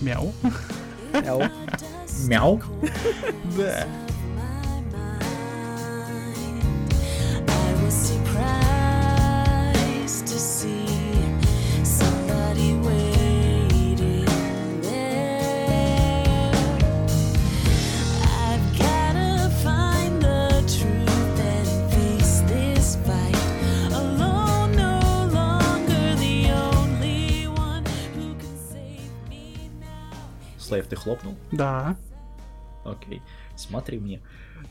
[0.00, 0.32] Мяу.
[1.12, 1.42] Мяу.
[2.28, 2.62] Мяу.
[3.56, 3.86] Да.
[30.66, 31.36] Слейв, ты хлопнул?
[31.52, 31.96] Да.
[32.84, 33.22] Окей,
[33.54, 34.20] смотри мне.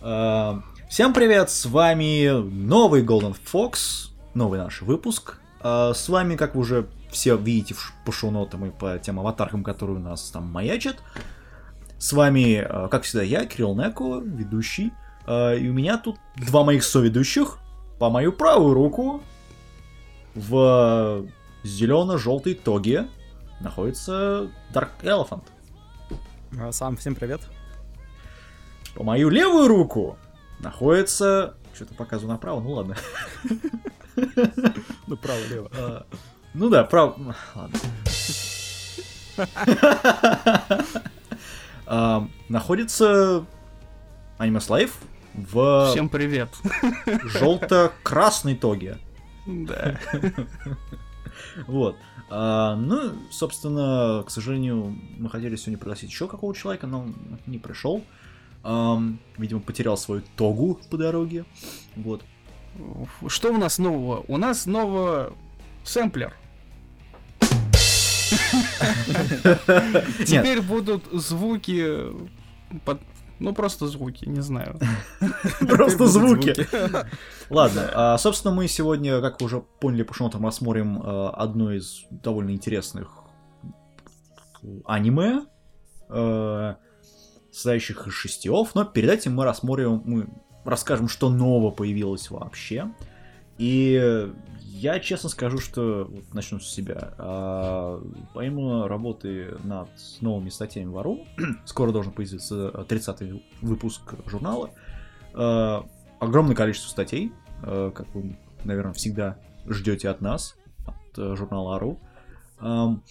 [0.02, 5.40] А, Всем привет, с вами новый Golden Fox, новый наш выпуск.
[5.62, 9.96] А, С вами, как вы уже все видите по шоу-нотам и по тем аватаркам, которые
[9.96, 10.98] у нас там маячат.
[11.98, 14.92] С вами, а, как всегда, я, Кирилл Неко, ведущий.
[15.28, 17.58] И у меня тут два моих соведущих.
[18.00, 19.24] По мою правую руку
[20.36, 21.26] в
[21.64, 23.08] зелено-желтой тоге
[23.60, 25.46] находится Dark Elephant.
[26.60, 27.42] А, Сам, всем привет.
[28.96, 30.18] По мою левую руку
[30.60, 31.56] находится...
[31.74, 32.96] Что-то показываю направо, ну ладно.
[35.08, 35.70] Ну, право-лево.
[35.78, 36.06] А,
[36.54, 37.18] Ну да, прав...
[37.56, 37.80] Ладно.
[41.88, 43.46] А, Находится
[44.38, 44.98] Аниме Слайв
[45.34, 46.50] в Всем привет.
[47.06, 48.98] желто-красной тоге.
[49.46, 50.00] Да.
[51.68, 51.96] Вот.
[52.30, 57.08] А, ну, собственно, к сожалению, мы хотели сегодня пригласить еще какого человека, но
[57.46, 58.04] не пришел.
[58.64, 61.46] Ам, видимо, потерял свою тогу по дороге.
[61.96, 62.24] Вот.
[63.28, 64.26] Что у нас нового?
[64.28, 65.34] У нас нового
[65.84, 66.34] сэмплер.
[70.26, 72.08] Теперь будут звуки
[73.40, 74.80] Ну, просто звуки, не знаю.
[75.60, 76.56] Просто звуки.
[77.50, 82.06] Ладно, а, собственно, мы сегодня, как вы уже поняли по шмотам, рассмотрим а, одно из
[82.10, 83.12] довольно интересных
[84.86, 85.46] аниме,
[86.10, 86.78] а,
[87.52, 90.28] состоящих из шестиов, но перед этим мы рассмотрим, мы
[90.64, 92.90] расскажем, что нового появилось вообще.
[93.58, 97.14] И я честно скажу, что вот начну с себя.
[97.18, 98.02] А,
[98.34, 99.90] Помимо работы над
[100.20, 101.20] новыми статьями в Ару,
[101.66, 104.72] скоро должен появиться 30-й выпуск журнала,
[105.34, 105.86] а,
[106.20, 107.32] огромное количество статей,
[107.64, 110.56] э, как вы, наверное, всегда ждете от нас,
[110.86, 112.00] от э, журнала Ару.
[112.60, 113.04] Ам,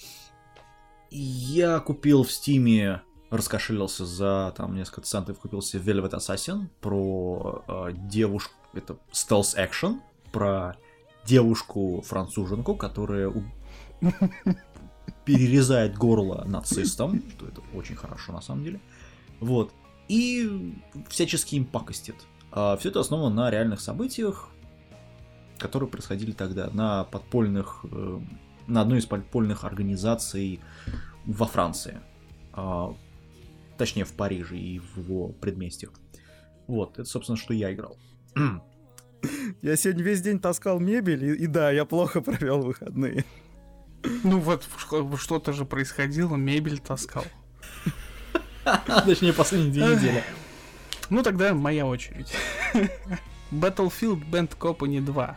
[1.11, 7.93] Я купил в Стиме, раскошелился за там несколько центов, купил себе Velvet Assassin про э,
[7.95, 10.01] девушку, это Stealth Action,
[10.35, 10.77] про
[11.25, 13.33] девушку-француженку, которая
[15.25, 18.81] перерезает горло нацистам, что это очень хорошо на самом деле.
[19.39, 19.73] Вот.
[20.09, 20.75] И
[21.09, 22.17] всячески им пакостит.
[22.51, 24.49] все это основано на реальных событиях,
[25.59, 28.21] которые происходили тогда, на подпольных, э,
[28.67, 30.61] на одной из подпольных организаций
[31.25, 32.01] во Франции.
[32.53, 32.95] А,
[33.79, 35.93] точнее, в Париже и в его предместьях.
[36.67, 37.97] Вот, это, собственно, что я играл.
[39.63, 43.25] Я сегодня весь день таскал мебель, и, и да, я плохо провел выходные.
[44.23, 44.69] Ну вот,
[45.17, 47.25] что-то же происходило, мебель таскал.
[49.07, 50.25] Точнее, последние две недели.
[51.11, 52.33] Ну тогда моя очередь.
[53.51, 55.37] Battlefield Band Company 2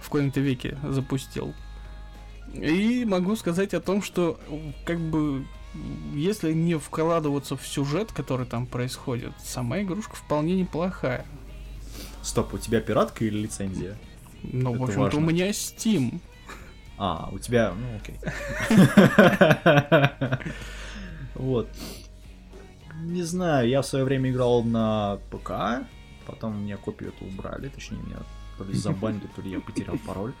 [0.00, 1.54] в коем-то веке запустил.
[2.54, 4.40] И могу сказать о том, что
[4.84, 5.44] как бы
[6.14, 11.24] если не вкладываться в сюжет, который там происходит, сама игрушка вполне неплохая.
[12.22, 13.96] Стоп, у тебя пиратка или лицензия?
[14.42, 15.18] В Это общем-то, важно.
[15.18, 16.20] у меня Steam.
[16.98, 18.16] А, у тебя, ну окей.
[21.34, 21.68] Вот.
[23.02, 25.86] Не знаю, я в свое время играл на ПК,
[26.26, 28.18] потом меня копию эту убрали, точнее меня
[28.58, 30.34] то ли забанили, то ли я потерял пароль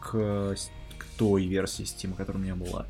[0.00, 0.54] к,
[0.98, 2.86] к той версии Steam, которая у меня была.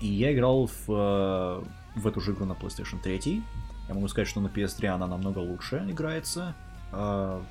[0.00, 1.62] И я играл в, э,
[1.96, 3.42] в эту же игру на PlayStation 3.
[3.88, 6.54] Я могу сказать, что на PS3 она намного лучше играется.
[6.92, 7.42] А,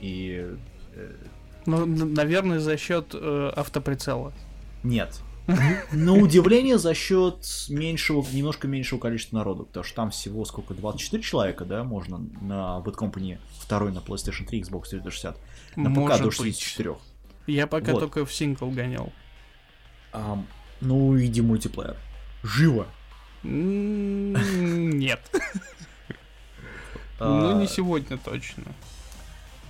[0.00, 0.46] И
[0.94, 1.12] э,
[1.66, 4.32] Ну, наверное, за счет э, автоприцела.
[4.82, 5.20] Нет.
[5.92, 11.22] На удивление, за счет меньшего, немножко меньшего количества народу, потому что там всего сколько, 24
[11.22, 15.38] человека, да, можно на Bad Company 2 на PlayStation 3, Xbox 360,
[15.76, 16.34] на ПК до быть.
[16.34, 16.96] 64.
[17.46, 18.00] Я пока Вот.
[18.00, 19.10] только в сингл гонял.
[20.12, 20.46] Ам,
[20.82, 21.96] ну, иди мультиплеер.
[22.42, 22.86] Живо.
[23.42, 24.32] М,
[27.18, 28.64] А, Ну, не сегодня точно.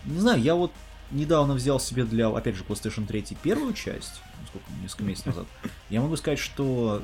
[0.05, 0.73] Не знаю, я вот
[1.11, 5.47] недавно взял себе для, опять же, PlayStation 3 первую часть, сколько, несколько месяцев назад.
[5.91, 7.03] Я могу сказать, что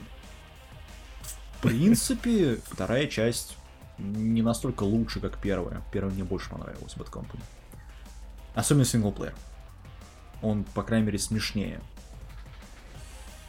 [1.23, 3.56] в принципе вторая часть
[3.99, 5.82] не настолько лучше, как первая.
[5.93, 7.40] Первая мне больше понравилась, Bad Company.
[8.55, 9.35] Особенно синглплеер.
[10.43, 11.81] Он, по крайней мере, смешнее.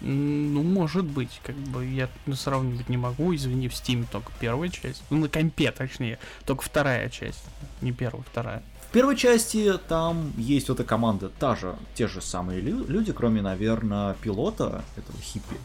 [0.08, 5.02] Ну, может быть, как бы я сравнивать не могу, извини, в Steam только первая часть.
[5.10, 7.44] Ну, на компе, точнее, только вторая часть.
[7.82, 8.62] Не первая, вторая.
[8.88, 13.12] В первой части там есть вот эта команда, та же, те же самые лю- люди,
[13.14, 15.58] кроме, наверное, пилота, этого хиппи,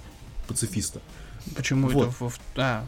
[0.48, 1.00] пацифиста.
[1.54, 2.08] Почему Вот.
[2.08, 2.30] это в...
[2.30, 2.86] в- А,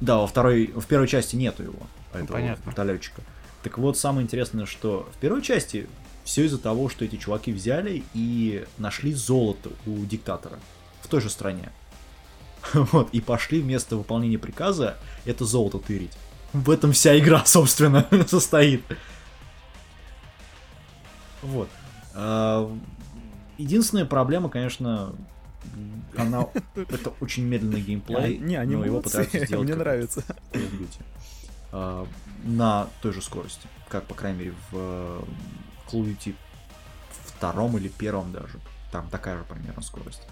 [0.00, 2.70] Да, во второй, в первой части нету его, этого Ну, понятно.
[2.70, 3.20] вертолетчика.
[3.62, 5.86] Так вот, самое интересное, что в первой части
[6.24, 10.58] все из-за того, что эти чуваки взяли и нашли золото у диктатора
[11.08, 11.70] в той же стране.
[12.74, 16.12] Вот, и пошли вместо выполнения приказа это золото тырить.
[16.52, 18.82] В этом вся игра, собственно, состоит.
[21.40, 21.68] Вот.
[22.14, 22.70] А,
[23.56, 25.14] Единственная проблема, конечно,
[26.16, 28.36] она это очень медленный геймплей.
[28.36, 30.22] Не, они но его пытаются сделать мне нравится.
[31.72, 32.06] А,
[32.44, 34.74] на той же скорости, как, по крайней мере, в
[35.90, 36.34] Call of Duty
[37.24, 38.58] втором или первом даже.
[38.92, 40.22] Там такая же примерно скорость.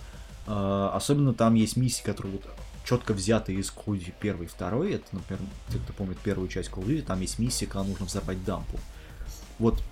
[0.47, 2.45] А, особенно там есть миссии, которые вот
[2.85, 4.87] четко взяты из Call of Duty 1 и 2.
[4.89, 8.07] Это, например, те, кто помнит первую часть Call of Duty, там есть миссия, когда нужно
[8.07, 8.79] взорвать дампу.
[9.59, 9.83] Вот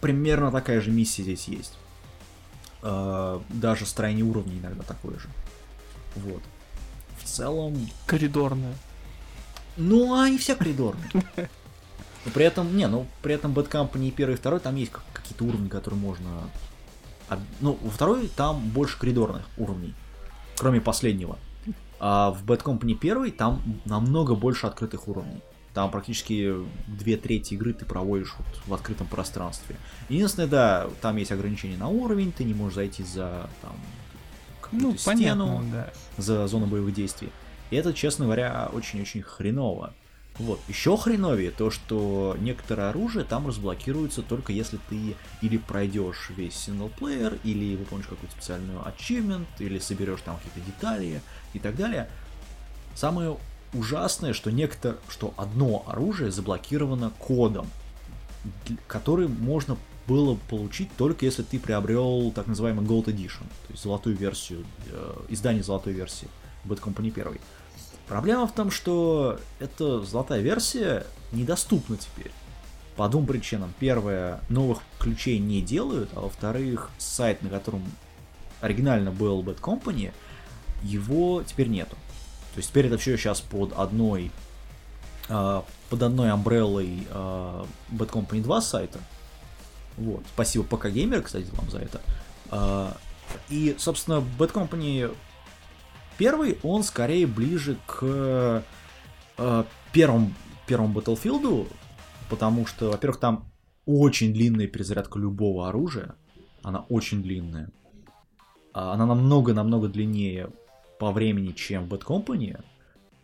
[0.00, 1.74] примерно такая же миссия здесь есть.
[2.82, 5.28] А, даже строение уровней иногда такое же.
[6.16, 6.42] Вот.
[7.18, 8.74] В целом, коридорная.
[9.76, 11.10] ну, они все коридорные.
[12.24, 15.04] Но при этом, не, ну, при этом Bad Company 1 и 2, там есть как-
[15.12, 16.50] какие-то уровни, которые можно...
[17.60, 19.94] Ну, во второй там больше коридорных уровней,
[20.56, 21.38] кроме последнего.
[22.00, 25.42] А в Bad Company 1 там намного больше открытых уровней.
[25.74, 26.54] Там практически
[26.86, 29.76] две трети игры ты проводишь вот в открытом пространстве.
[30.08, 33.72] Единственное, да, там есть ограничения на уровень, ты не можешь зайти за там,
[34.72, 35.92] Ну, стену понятно, да.
[36.16, 37.30] за зону боевых действий.
[37.70, 39.92] И это, честно говоря, очень-очень хреново.
[40.38, 40.60] Вот.
[40.68, 47.38] Еще хреновее то, что некоторое оружие там разблокируется только если ты или пройдешь весь синглплеер,
[47.42, 51.20] или выполнишь какую-то специальную achievement, или соберешь там какие-то детали
[51.54, 52.08] и так далее.
[52.94, 53.36] Самое
[53.72, 57.68] ужасное, что некто, что одно оружие заблокировано кодом,
[58.86, 59.76] который можно
[60.06, 65.16] было получить только если ты приобрел так называемый Gold Edition, то есть золотую версию, э,
[65.28, 66.28] издание золотой версии
[66.64, 67.38] Bad Company 1.
[68.08, 72.32] Проблема в том, что эта золотая версия недоступна теперь.
[72.96, 73.72] По двум причинам.
[73.78, 77.84] Первое, новых ключей не делают, а во-вторых, сайт, на котором
[78.60, 80.12] оригинально был Bad Company,
[80.82, 81.96] его теперь нету.
[82.54, 84.32] То есть теперь это все сейчас под одной
[85.28, 88.98] а, под одной амбреллой а, Bad Company 2 сайта.
[89.96, 90.22] Вот.
[90.34, 92.00] Спасибо ПК Gamer, кстати, вам за это.
[92.50, 92.96] А,
[93.50, 95.14] и, собственно, Bad Company
[96.18, 98.62] первый, он скорее ближе к
[99.38, 100.32] э, первому,
[100.66, 101.68] первому Battlefield,
[102.28, 103.50] потому что, во-первых, там
[103.86, 106.14] очень длинная перезарядка любого оружия.
[106.62, 107.70] Она очень длинная.
[108.74, 110.50] А, Она намного-намного длиннее
[110.98, 112.62] по времени, чем в Bad Company,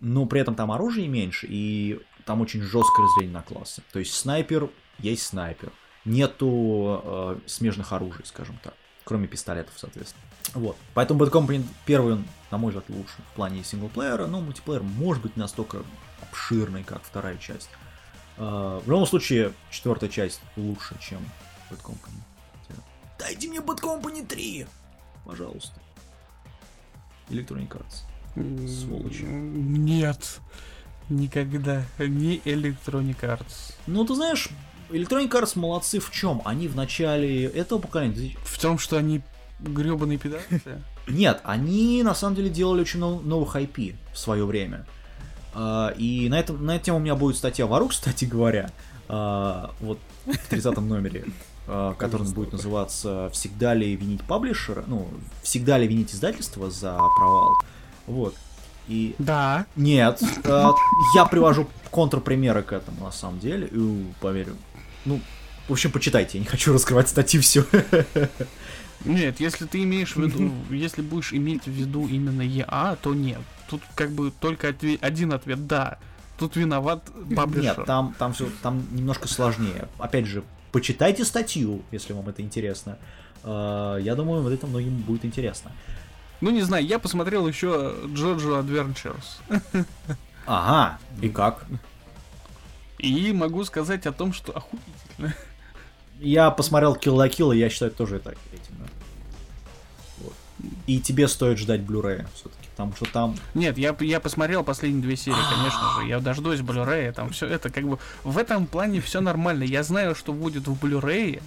[0.00, 3.82] но при этом там оружие меньше, и там очень жесткое разделение на классы.
[3.92, 5.72] То есть снайпер есть снайпер.
[6.04, 8.74] Нету э, смежных оружий, скажем так.
[9.04, 10.22] Кроме пистолетов, соответственно.
[10.54, 10.76] Вот.
[10.94, 15.22] Поэтому Bad Company первый, он, на мой взгляд, лучше в плане синглплеера, но мультиплеер может
[15.22, 15.82] быть настолько
[16.22, 17.68] обширный, как вторая часть.
[18.36, 21.20] Э, в любом случае, четвертая часть лучше, чем
[21.70, 22.20] Bad Company.
[23.18, 24.66] Дайте мне Bad Company 3!
[25.24, 25.80] Пожалуйста.
[27.30, 28.68] Electronic Arts.
[28.68, 29.22] Сволочи.
[29.22, 30.40] Нет.
[31.08, 31.84] Никогда.
[31.98, 33.74] Не Electronic Arts.
[33.86, 34.50] Ну, ты знаешь,
[34.90, 36.42] Electronic Arts молодцы в чем?
[36.44, 38.36] Они в начале этого поколения...
[38.44, 39.22] В том, что они
[39.60, 40.82] гребаные пидорасы.
[41.06, 44.86] Нет, они на самом деле делали очень нов- новых IP в свое время.
[45.54, 48.70] А, И на, этом, на эту тему у меня будет статья Вару, кстати говоря,
[49.08, 51.24] а, вот в 30 номере,
[51.68, 55.08] а, который будет называться «Всегда ли винить паблишера?» Ну,
[55.42, 57.56] «Всегда ли винить издательство за провал?»
[58.06, 58.34] Вот.
[58.88, 59.64] И Да.
[59.76, 60.20] Нет,
[61.14, 64.56] я привожу контрпримеры к этому, на самом деле, и поверю.
[65.04, 65.20] Ну,
[65.68, 67.64] в общем, почитайте, я не хочу раскрывать статьи все.
[69.04, 73.40] Нет, если ты имеешь в виду, если будешь иметь в виду именно ЕА, то нет.
[73.68, 75.98] Тут как бы только отве- один ответ «да».
[76.38, 77.04] Тут виноват
[77.36, 77.78] паблишер.
[77.78, 79.88] Нет, там, там все, там немножко сложнее.
[79.98, 80.42] Опять же,
[80.72, 82.98] почитайте статью, если вам это интересно.
[83.44, 85.70] Э, Я думаю, вот это многим будет интересно.
[86.40, 89.84] Ну, не знаю, я посмотрел еще Джоджо Adventures.
[90.46, 91.64] Ага, и как?
[93.04, 95.34] И могу сказать о том, что охуительно.
[96.20, 98.86] Я посмотрел Kill la Kill, и я считаю тоже это охерительно.
[100.18, 100.32] Вот.
[100.86, 105.16] И тебе стоит ждать Blu-ray все-таки, потому что там Нет, я, я посмотрел последние две
[105.16, 106.08] серии, конечно же.
[106.08, 107.98] Я дождусь Blu-ray, там все это как бы...
[108.22, 109.64] В этом плане все нормально.
[109.64, 111.42] Я знаю, что будет в Blu-ray.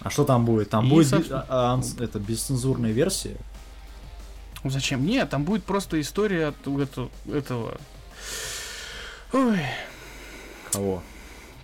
[0.00, 0.70] А что там будет?
[0.70, 3.36] Там И, будет собственно- а, а, это бесцензурная версия.
[4.64, 5.04] Зачем?
[5.06, 7.78] Нет, там будет просто история от эту- этого...
[9.32, 9.58] Ой,
[10.72, 11.02] Кого?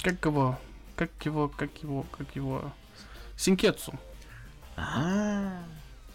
[0.02, 0.58] как его?
[0.96, 2.72] Как его, как его, как его?
[3.36, 3.92] Синкетсу.
[4.76, 5.62] А,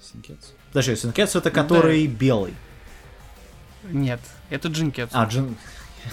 [0.01, 0.51] Синкетсу.
[0.69, 2.53] Подожди, Синкетсу это который белый.
[3.83, 4.19] Нет,
[4.49, 5.17] это Джинкетсу.
[5.17, 5.57] А, Джин...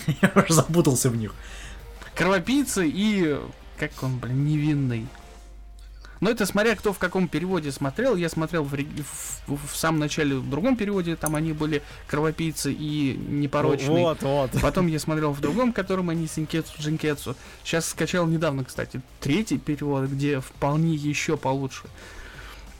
[0.22, 1.34] Я уже запутался в них.
[2.14, 3.38] Кровопийца и...
[3.78, 5.06] Как он, блин, невинный.
[6.20, 8.14] Но это смотря кто в каком переводе смотрел.
[8.16, 13.16] Я смотрел в, в, в самом начале в другом переводе, там они были кровопийцы и
[13.16, 14.04] непорочные.
[14.04, 14.50] Вот, вот.
[14.60, 17.36] Потом я смотрел в другом, которым они Синкетсу, Джинкетсу.
[17.64, 21.84] Сейчас скачал недавно, кстати, третий перевод, где вполне еще получше.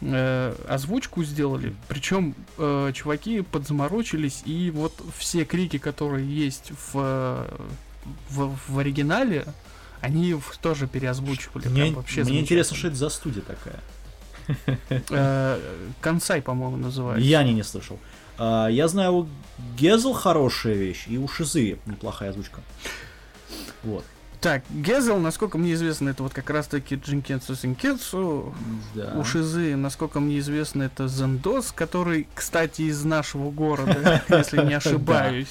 [0.03, 1.75] Э, озвучку сделали.
[1.89, 7.47] Причем э, чуваки подзаморочились, и вот все крики, которые есть в,
[8.31, 9.45] в, в оригинале,
[10.01, 11.63] они в- тоже переозвучивали.
[11.63, 13.81] Прям Мне, вообще мне интересно, что это за студия такая.
[15.11, 15.61] Э,
[16.01, 17.25] Консай, по-моему, называется.
[17.25, 17.99] Я не, не слышал.
[18.37, 19.29] А, я знаю, у
[19.77, 22.63] Гезл хорошая вещь, и у Шизы неплохая озвучка.
[23.83, 24.05] Вот.
[24.41, 28.55] Так, Гезел, насколько мне известно, это вот как раз-таки Джинкетсу Синкетсу.
[28.95, 29.13] Да.
[29.15, 35.49] У Шизы, насколько мне известно, это Зендос, который, кстати, из нашего города, если не ошибаюсь.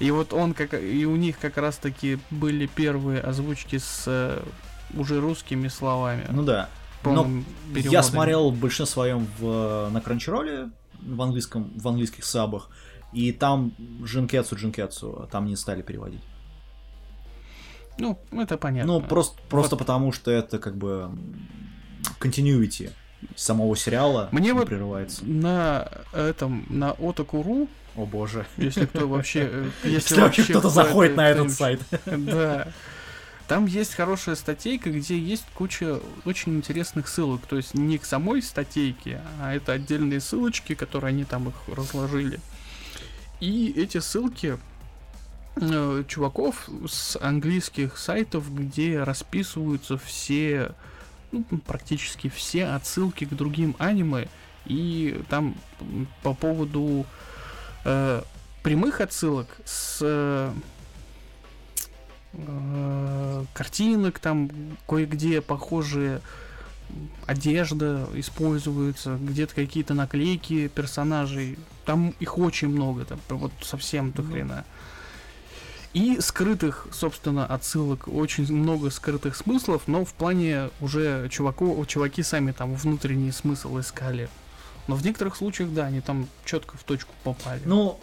[0.00, 4.42] И вот он как и у них как раз таки были первые озвучки с э,
[4.94, 6.26] уже русскими словами.
[6.30, 6.68] Ну да.
[7.02, 12.70] полным Я смотрел в большинстве своем в, на Кранчероле в английском, в английских сабах,
[13.12, 16.22] и там Джинкетсу Джинкетсу, а там не стали переводить.
[17.98, 18.94] Ну, это понятно.
[18.94, 21.10] Ну, просто, просто потому, что это как бы
[22.20, 22.92] continuity
[23.36, 25.24] самого сериала Мне не вот- прерывается.
[25.24, 28.46] На этом, на Отакуру, О боже.
[28.56, 29.48] если кто вообще...
[29.50, 31.80] э, Если вообще кто-то заходит на этот сайт.
[32.06, 32.68] Да.
[33.48, 37.40] Там есть хорошая статейка, где есть куча очень интересных ссылок.
[37.46, 42.40] То есть не к самой статейке, а это отдельные ссылочки, которые они там их разложили.
[43.40, 44.58] И эти ссылки
[45.56, 50.72] э, чуваков с английских сайтов, где расписываются все,
[51.32, 54.28] ну, практически все отсылки к другим аниме.
[54.66, 55.54] И там
[56.22, 57.06] по поводу
[57.84, 58.22] э,
[58.62, 60.52] прямых отсылок с э,
[62.34, 64.50] э, картинок, там
[64.86, 66.20] кое-где похожие
[67.26, 71.58] одежда используется, где-то какие-то наклейки персонажей.
[71.84, 74.64] Там их очень много, там вот совсем до хрена.
[75.98, 82.52] И скрытых, собственно, отсылок, очень много скрытых смыслов, но в плане уже чуваку, чуваки сами
[82.52, 84.28] там внутренний смысл искали.
[84.86, 87.60] Но в некоторых случаях, да, они там четко в точку попали.
[87.64, 87.98] Ну,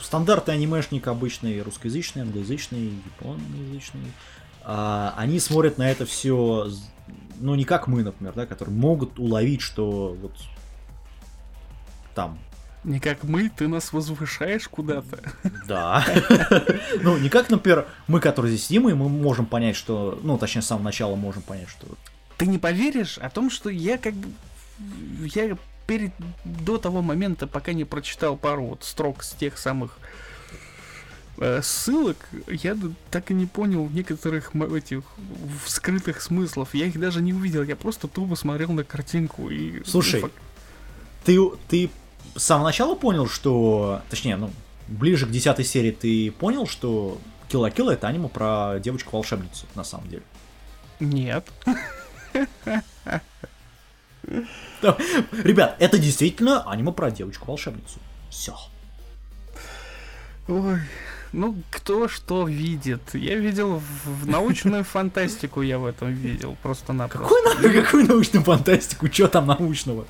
[0.00, 4.10] стандартный анимешник обычный, русскоязычный, англоязычный, японоязычный,
[4.64, 6.70] а, они смотрят на это все,
[7.40, 10.32] ну, не как мы, например, да, которые могут уловить, что вот
[12.14, 12.38] там
[12.88, 15.20] Не как мы, ты нас возвышаешь куда-то.
[15.66, 16.04] Да.
[17.02, 20.18] Ну, не как, например, мы, которые здесь сидим, и мы можем понять, что...
[20.22, 21.86] Ну, точнее, с самого начала можем понять, что...
[22.38, 24.30] Ты не поверишь о том, что я как бы...
[25.20, 26.12] Я перед...
[26.44, 29.98] До того момента, пока не прочитал пару вот строк с тех самых
[31.36, 32.16] э, ссылок,
[32.46, 32.74] я
[33.10, 35.02] так и не понял некоторых этих
[35.66, 36.70] скрытых смыслов.
[36.72, 39.84] Я их даже не увидел, я просто тупо смотрел на картинку и...
[39.84, 40.24] Слушай,
[41.26, 41.90] Ты, ты
[42.34, 44.02] с самого начала понял, что...
[44.10, 44.50] Точнее, ну,
[44.86, 47.18] ближе к десятой серии ты понял, что
[47.48, 50.22] Kill Kill это аниме про девочку-волшебницу, на самом деле.
[51.00, 51.46] Нет.
[54.82, 57.98] Ребят, это действительно аниме про девочку-волшебницу.
[58.30, 58.54] Все.
[60.48, 60.80] Ой,
[61.32, 63.14] ну кто что видит.
[63.14, 67.34] Я видел в, научную фантастику, я в этом видел, просто-напросто.
[67.54, 69.12] Какую, какую научную фантастику?
[69.12, 70.06] Что там научного?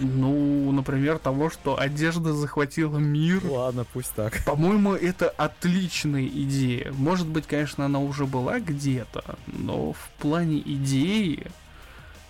[0.00, 3.44] Ну, например, того, что одежда захватила мир.
[3.44, 4.42] Ладно, пусть так.
[4.44, 6.92] По-моему, это отличная идея.
[6.92, 11.46] Может быть, конечно, она уже была где-то, но в плане идеи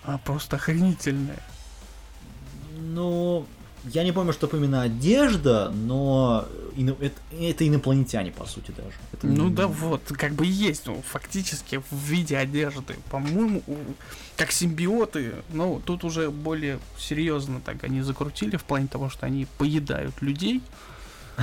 [0.03, 1.39] она просто охренительная.
[2.77, 3.45] Ну,
[3.85, 8.95] я не помню, что именно одежда, но ино- это, это инопланетяне, по сути, даже.
[9.11, 12.95] Это Ну да вот, как бы есть, ну, фактически в виде одежды.
[13.09, 13.61] По-моему,
[14.37, 19.47] как симбиоты, ну, тут уже более серьезно так они закрутили в плане того, что они
[19.57, 20.61] поедают людей.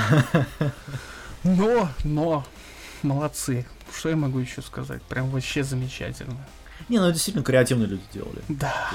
[1.42, 2.44] Но, но,
[3.02, 3.66] молодцы.
[3.97, 5.02] Что я могу еще сказать?
[5.02, 6.37] Прям вообще замечательно.
[6.88, 8.40] Не, ну действительно креативные люди делали.
[8.49, 8.90] Да.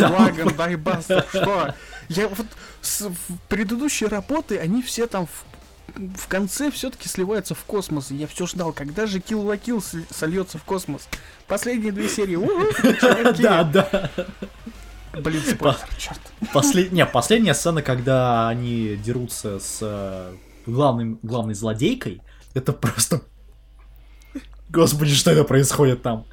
[0.00, 1.74] Лаган, дай баста, что?
[2.08, 2.46] Я вот
[2.80, 5.44] с в предыдущие работы, они все там в,
[6.18, 8.10] в конце все-таки сливаются в космос.
[8.10, 11.08] Я все ждал, когда же Kill la Kill сольется в космос.
[11.46, 12.38] Последние две серии.
[13.42, 14.10] Да, да.
[15.12, 16.20] Блин, спойлер, черт.
[16.52, 16.92] Послед...
[16.92, 20.34] Не, последняя сцена, когда они дерутся с э,
[20.66, 22.20] главным, главной злодейкой,
[22.54, 23.22] это просто...
[24.68, 26.24] Господи, что это происходит там?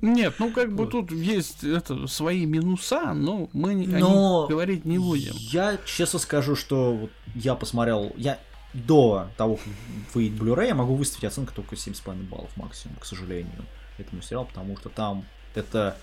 [0.00, 4.50] Нет, ну как бы тут есть это, свои минуса, но мы не- о Но них
[4.50, 5.34] говорить не будем.
[5.36, 8.38] Я честно скажу, что вот я посмотрел, я
[8.72, 9.66] до того, как
[10.14, 13.64] выйдет Blu-ray, я могу выставить оценку только 7,5 баллов максимум, к сожалению,
[13.98, 15.96] этому сериалу, потому что там это,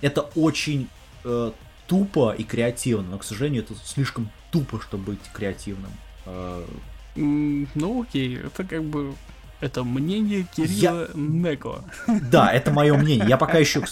[0.00, 0.88] это очень
[1.24, 1.52] э,
[1.88, 5.90] тупо и креативно, но, к сожалению, это слишком тупо, чтобы быть креативным.
[6.26, 6.64] Э,
[7.16, 9.14] Ну окей, это как бы...
[9.62, 11.84] Это мнение Кирилла Неко.
[12.30, 13.26] да, это мое мнение.
[13.28, 13.82] Я пока еще...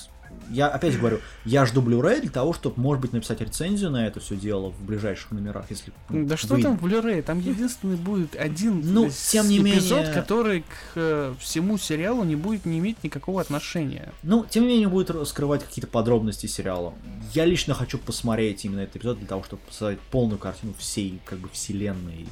[0.50, 4.18] Я опять говорю, я жду Blu-ray для того, чтобы, может быть, написать рецензию на это
[4.18, 6.70] все дело в ближайших номерах, если Да что выйдет.
[6.70, 7.22] там в Blu-ray?
[7.22, 12.34] Там единственный будет один Ну, тем не эпизод, менее- который к э, всему сериалу не
[12.34, 14.12] будет не иметь никакого отношения.
[14.24, 16.94] Ну, тем не менее, будет раскрывать какие-то подробности сериала.
[17.32, 21.38] Я лично хочу посмотреть именно этот эпизод для того, чтобы посмотреть полную картину всей, как
[21.38, 22.26] бы, вселенной.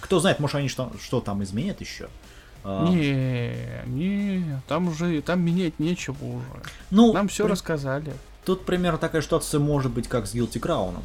[0.00, 2.08] Кто знает, может, они что, что там изменят еще.
[2.64, 6.46] А, Не, не, там уже, там менять нечего уже.
[6.90, 8.12] ну, Нам все при- рассказали.
[8.44, 10.96] Тут примерно такая ситуация может быть, как с Guilty Crown.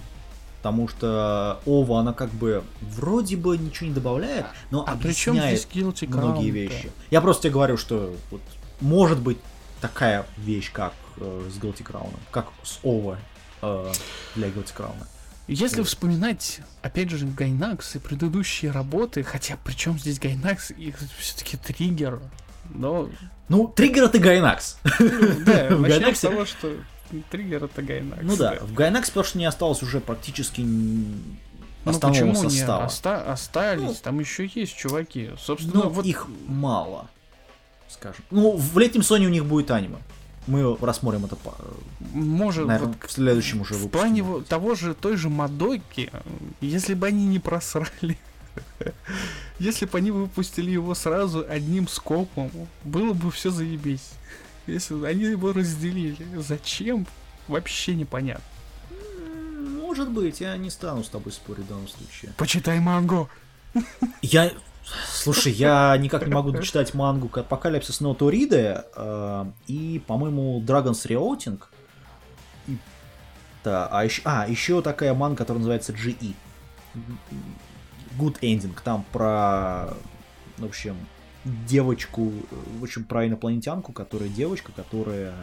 [0.58, 5.34] Потому что Ова, она как бы вроде бы ничего не добавляет, но А при чем
[5.38, 6.52] объясняет здесь Guilty многие Crown-то?
[6.76, 6.92] вещи.
[7.12, 8.42] Я просто тебе говорю, что вот
[8.82, 9.38] может быть
[9.80, 13.18] такая вещь, как э, с Guilty Crown, как с Ова
[13.62, 13.92] э,
[14.36, 14.96] для Guilty Crown.
[15.54, 22.20] Если вспоминать, опять же, Гайнакс и предыдущие работы, хотя причем здесь Gainax и все-таки триггер,
[22.70, 23.10] но
[23.48, 24.78] Ну, триггер это Gainax.
[24.84, 26.76] да, В Gainax е- того, что
[27.32, 28.22] триггер это Gainax.
[28.24, 31.12] Ну да, в Gainax потому что не осталось уже практически Ну
[31.86, 32.86] основного почему не состава.
[32.86, 33.82] оста- остались?
[33.82, 35.32] Ну, там еще есть чуваки.
[35.40, 37.08] Собственно, Ну, вот их мало,
[37.88, 38.24] скажем.
[38.30, 39.98] Ну, в летнем сезоне у них будет аниме.
[40.48, 41.56] Мы рассмотрим это, по-
[42.14, 43.98] может наверное, вот в следующем уже в выпуске.
[44.00, 46.12] плане во- того же той же Мадоки,
[46.62, 48.18] если бы они не просрали,
[49.60, 52.50] если бы они выпустили его сразу одним скопом,
[52.84, 54.12] было бы все заебись.
[54.68, 57.06] Если бы они его разделили, зачем?
[57.48, 58.44] Вообще непонятно.
[59.82, 62.34] Может быть, я не стану с тобой спорить в данном случае.
[62.38, 63.28] Почитай мангу.
[64.22, 64.52] Я...
[65.12, 68.84] Слушай, я никак не могу дочитать мангу Апокалипсис No Ториде
[69.68, 71.62] и, по-моему, Dragon's Reouting.
[72.68, 72.78] И...
[73.64, 76.34] Да, а еще, а, еще такая манга, которая называется GE.
[78.18, 78.78] Good Ending.
[78.84, 79.94] Там про,
[80.58, 80.96] в общем,
[81.46, 82.32] девочку,
[82.80, 85.34] в общем, про инопланетянку, которая девочка, которая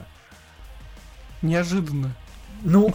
[1.43, 2.15] Неожиданно.
[2.63, 2.93] ну,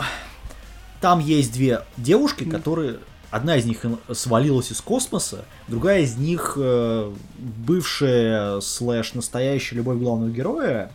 [1.00, 3.00] там есть две девушки, которые...
[3.32, 10.30] Одна из них свалилась из космоса, другая из них э, бывшая слэш настоящая любовь главного
[10.30, 10.92] героя,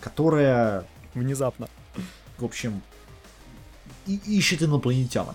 [0.00, 1.68] которая, Внезапно.
[2.38, 2.80] в общем,
[4.06, 5.34] и- ищет инопланетянок.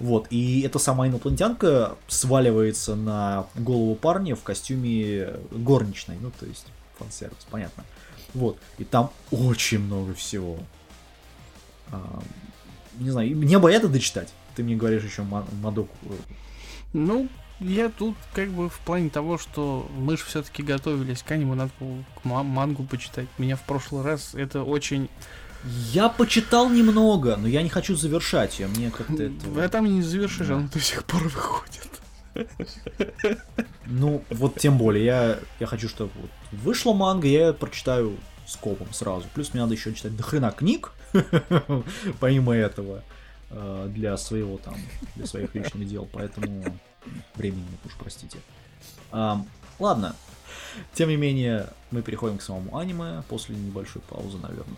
[0.00, 6.66] Вот, и эта сама инопланетянка сваливается на голову парня в костюме горничной, ну, то есть
[6.98, 7.84] фан-сервис, понятно.
[8.34, 10.58] Вот, и там очень много всего.
[11.92, 12.20] А,
[12.98, 14.30] не знаю, мне бы это дочитать.
[14.54, 15.96] Ты мне говоришь еще Ма- Мадоку.
[16.92, 17.28] Ну,
[17.60, 21.70] я тут как бы в плане того, что мы же все-таки готовились к аниме, надо
[21.78, 23.26] к ма- мангу почитать.
[23.38, 25.08] Меня в прошлый раз это очень...
[25.92, 28.66] Я почитал немного, но я не хочу завершать ее.
[28.66, 29.46] Мне как-то это...
[29.46, 31.88] В этом не завершишь, оно до сих пор выходит.
[33.86, 38.92] Ну, вот тем более, я, я хочу, чтобы вот вышла манга, я ее прочитаю скопом
[38.92, 39.24] сразу.
[39.34, 40.92] Плюс мне надо еще читать дохрена книг,
[42.20, 43.02] помимо этого,
[43.54, 44.76] э, для своего там,
[45.16, 46.64] для своих личных дел, поэтому
[47.34, 48.38] времени нет уж, простите.
[49.78, 50.14] Ладно,
[50.92, 54.76] тем не менее, мы переходим к самому аниме после небольшой паузы, наверное.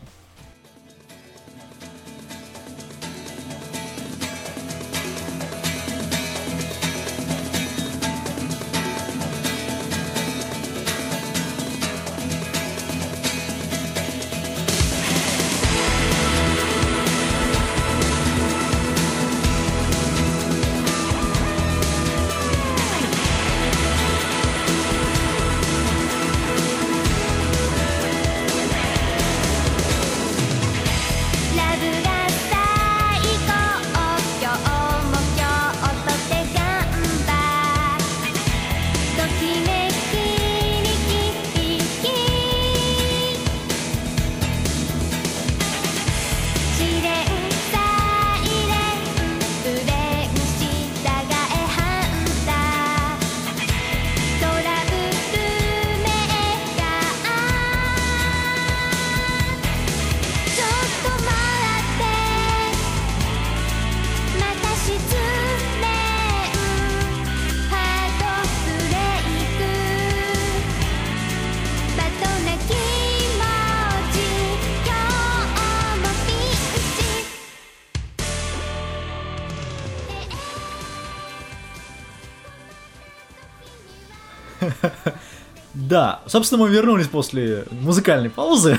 [85.89, 88.77] Да, собственно, мы вернулись после музыкальной паузы.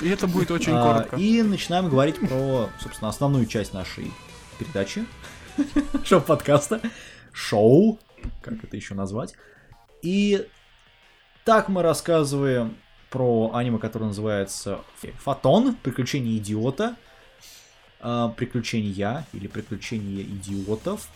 [0.00, 1.16] И это будет очень А, коротко.
[1.16, 4.12] И начинаем говорить про, собственно, основную часть нашей
[4.58, 5.06] передачи,
[6.04, 6.80] шоу-подкаста,
[7.32, 8.00] шоу,
[8.40, 9.34] как это еще назвать.
[10.02, 10.48] И
[11.44, 12.76] так мы рассказываем
[13.08, 14.80] про аниме, которое называется
[15.20, 16.96] Фотон, Приключения идиота,
[18.00, 21.08] а, Приключения или Приключения идиотов.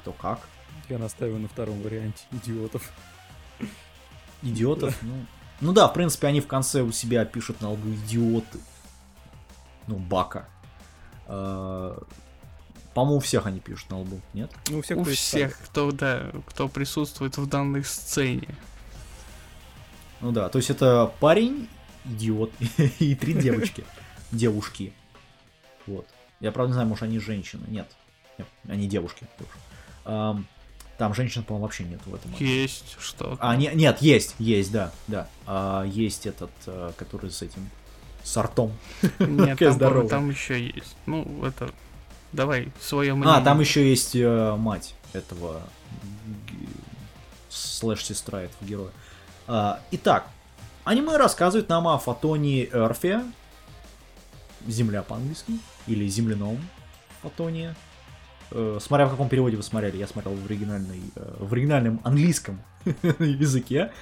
[0.00, 0.40] Кто как.
[0.88, 2.90] Я настаиваю на втором варианте идиотов.
[4.42, 5.26] Идиотов, ну...
[5.60, 8.58] Ну да, в принципе, они в конце у себя пишут на лбу идиоты.
[9.86, 10.48] Ну, Бака.
[11.26, 12.02] А,
[12.94, 14.50] По-моему, у всех они пишут на лбу, нет?
[14.68, 18.48] Ну, у всех, У всех, кто, да, кто присутствует в данной сцене.
[20.20, 21.68] Ну да, то есть это парень,
[22.04, 22.52] идиот,
[22.98, 23.84] и три девочки.
[24.32, 24.92] Девушки.
[25.86, 26.08] Вот.
[26.40, 27.64] Я правда не знаю, может они женщины.
[27.68, 27.88] Нет.
[28.36, 29.26] Нет, они девушки.
[29.38, 30.46] девушки.
[31.02, 32.32] Ам, Там женщин, по-моему, вообще нет в этом.
[32.38, 35.26] Есть что А, не- нет, есть, есть, да, да.
[35.46, 37.68] А, есть этот, э, который с этим,
[38.22, 38.72] с артом.
[39.18, 40.96] Нет, там, там еще есть.
[41.06, 41.70] Ну, это...
[42.32, 43.34] Давай, свое мнение.
[43.36, 45.62] А, там еще есть э, мать этого
[47.50, 48.90] слэш-сестра этого героя.
[49.48, 50.28] А, итак,
[50.84, 53.24] аниме рассказывает нам о фотоне Эрфе,
[54.68, 56.58] Земля по-английски, или земляном
[57.22, 57.74] фотоне.
[58.54, 62.60] Э, смотря в каком переводе вы смотрели, я смотрел в, оригинальной, э, в оригинальном английском
[63.18, 63.92] языке.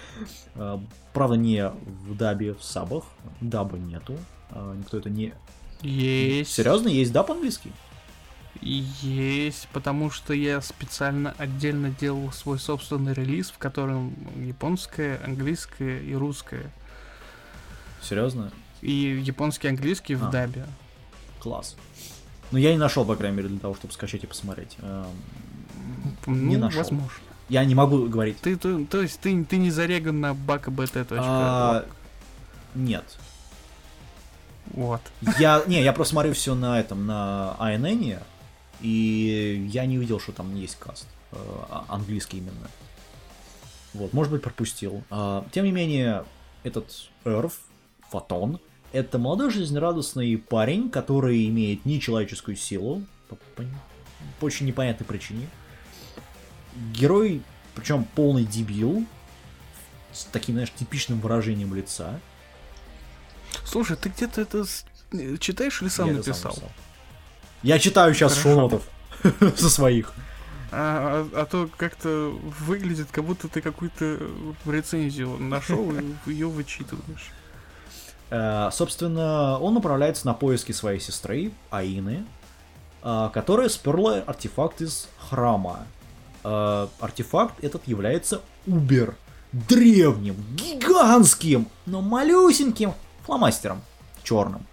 [0.54, 0.78] Э,
[1.12, 3.04] правда, не в дабе в сабах,
[3.40, 4.18] даба нету.
[4.50, 5.34] Э, никто это не...
[5.82, 6.52] Есть.
[6.52, 7.72] Серьезно, есть даб английский?
[8.60, 16.14] Есть, потому что я специально отдельно делал свой собственный релиз, в котором японское, английское и
[16.14, 16.70] русское.
[18.02, 18.50] Серьезно?
[18.82, 20.30] И японский и английский в А.
[20.30, 20.66] дабе.
[21.38, 21.76] Класс.
[22.50, 24.76] Но я не нашел, по крайней мере, для того, чтобы скачать и посмотреть.
[24.80, 25.06] Эм,
[26.26, 26.80] Ну, Не нашел.
[26.82, 27.10] возможно.
[27.48, 28.38] Я не могу говорить.
[28.40, 31.06] Ты, ты- то есть ты, ты не зареган на bkbt.
[31.18, 31.84] А,
[32.74, 33.04] Нет.
[34.72, 35.00] Вот.
[35.38, 38.22] Я, не, я просто смотрю все на этом, на ANN,
[38.80, 41.06] и я не увидел, что там есть каст.
[41.32, 41.36] э,
[41.70, 42.68] а- английский именно.
[43.94, 45.02] Вот, может быть, пропустил.
[45.10, 46.24] А, Тем не менее,
[46.64, 47.58] этот Эрф,
[48.10, 48.60] Фотон,
[48.92, 53.64] это молодой жизнерадостный парень, который имеет нечеловеческую силу, по, по-
[54.40, 55.48] по очень непонятной причине.
[56.92, 57.42] Герой,
[57.74, 59.04] причем полный дебил,
[60.12, 62.18] с таким, знаешь, типичным выражением лица.
[63.64, 64.64] Слушай, ты где-то это
[65.12, 66.58] э, читаешь или сам Я это написал?
[67.62, 68.88] Я читаю сейчас шоунотов
[69.56, 70.12] со своих.
[70.72, 72.30] А, а- а то как-то
[72.66, 74.18] выглядит, как будто ты какую-то
[74.66, 77.30] рецензию нашел и ее вычитываешь.
[78.30, 82.24] Э, Собственно, он направляется на поиски своей сестры, Аины,
[83.02, 85.86] э, которая сперла артефакт из храма.
[86.44, 89.16] Э, Артефакт этот является Убер.
[89.52, 93.82] Древним, гигантским, но малюсеньким фломастером.
[94.22, 94.64] Черным.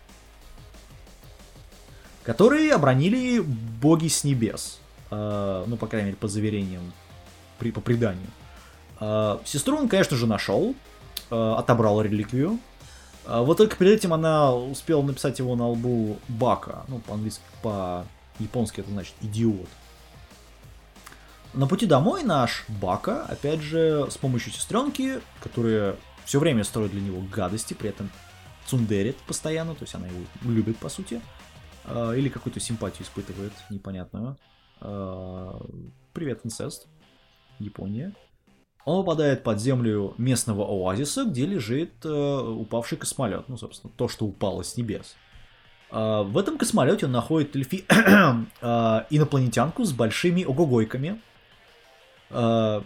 [2.24, 4.80] Которые обронили боги с небес.
[5.10, 6.91] Ну, по крайней мере, по заверениям,
[7.58, 8.28] по преданию.
[9.46, 10.76] Сестру он, конечно же, нашел.
[11.30, 12.60] Отобрал реликвию.
[13.28, 16.86] А Вот только перед этим она успела написать его на лбу Бака.
[16.88, 19.68] Ну, по-английски, по-японски это значит идиот.
[21.54, 27.02] На пути домой наш Бака, опять же, с помощью сестренки, которая все время строит для
[27.02, 28.10] него гадости, при этом
[28.66, 31.22] цундерит постоянно, то есть она его любит, по сути,
[31.86, 34.38] а, или какую-то симпатию испытывает непонятную.
[34.80, 35.60] А,
[36.13, 36.88] Привет, инцест.
[37.60, 38.13] Япония.
[38.88, 43.43] Он попадает под землю местного оазиса, где лежит э, упавший космолет.
[43.50, 45.17] Ну, собственно, то, что упало с небес.
[45.91, 47.84] А, в этом космолете он находит эльфи...
[48.62, 51.21] а, инопланетянку с большими огогойками.
[52.30, 52.82] А,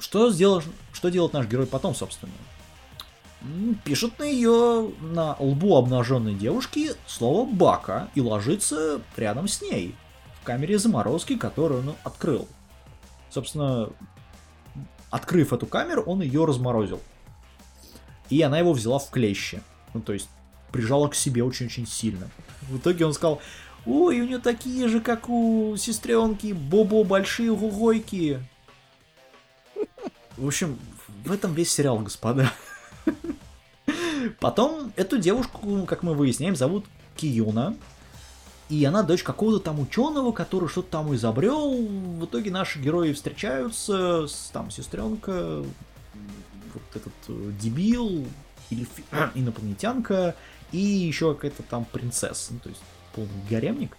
[0.00, 0.60] что, сделал...
[0.92, 2.32] что делает наш герой потом, собственно?
[3.84, 9.94] Пишет на ее, на лбу обнаженной девушки слово «бака» и ложится рядом с ней
[10.40, 12.48] в камере заморозки, которую он открыл.
[13.30, 13.88] Собственно,
[15.12, 17.00] открыв эту камеру, он ее разморозил.
[18.30, 19.62] И она его взяла в клещи.
[19.94, 20.28] Ну, то есть,
[20.72, 22.28] прижала к себе очень-очень сильно.
[22.62, 23.40] В итоге он сказал,
[23.84, 28.40] ой, у нее такие же, как у сестренки, Бобо большие гугойки.
[30.38, 30.78] В общем,
[31.24, 32.50] в этом весь сериал, господа.
[34.40, 37.76] Потом эту девушку, как мы выясняем, зовут Киюна.
[38.72, 41.76] И она дочь какого-то там ученого, который что-то там изобрел.
[41.76, 45.62] В итоге наши герои встречаются, с, там сестренка,
[46.72, 48.26] вот этот э, дебил,
[48.70, 48.86] или
[49.34, 50.34] инопланетянка,
[50.72, 52.80] и еще какая-то там принцесса, ну, то есть
[53.14, 53.94] полный гаремник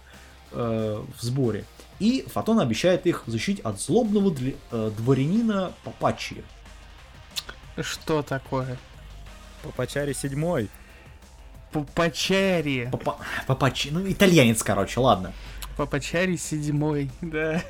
[0.50, 1.66] э, в сборе.
[2.00, 6.42] И Фотон обещает их защитить от злобного дли- э, дворянина Папачи.
[7.80, 8.76] Что такое?
[9.62, 10.68] Папачари седьмой.
[11.82, 12.88] Папачари.
[12.92, 15.32] Папа- Папачи, ну итальянец, короче, ладно.
[15.76, 17.62] Папачари седьмой, да.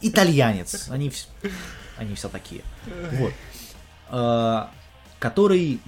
[0.00, 1.26] Итальянец, они, вс-
[1.96, 2.62] они все такие.
[3.12, 3.32] Вот.
[4.10, 4.70] А,
[5.18, 5.80] который,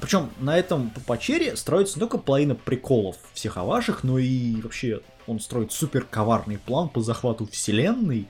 [0.00, 5.00] причем на этом Папачере строится не только половина приколов всех о ваших, но и вообще
[5.26, 8.26] он строит супер коварный план по захвату вселенной.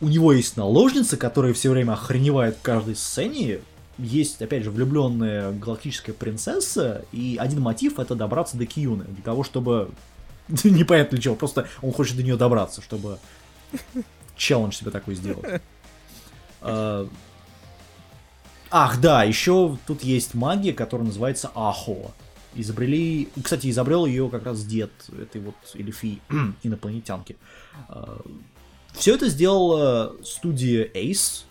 [0.00, 3.60] У него есть наложница, которая все время охреневает в каждой сцене.
[3.98, 9.42] Есть, опять же, влюбленная галактическая принцесса, и один мотив это добраться до Киюны, для того,
[9.42, 9.90] чтобы...
[10.64, 13.18] Непонятно для чего, просто он хочет до нее добраться, чтобы
[14.36, 15.60] челлендж себе такой сделать.
[16.60, 17.08] А,
[18.70, 22.12] Ах, да, еще тут есть магия, которая называется Ахо.
[22.54, 26.20] Изобрели, кстати, изобрел ее как раз дед этой вот эльфи
[26.62, 27.36] инопланетянки.
[28.92, 31.44] Все это сделала студия Ace.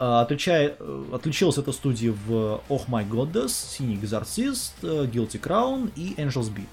[0.00, 5.90] А, Отличая, э, отличилась эта студия в Oh My Goddess, Синий Экзорцист, э, Guilty Crown
[5.96, 6.68] и Angel's Beat.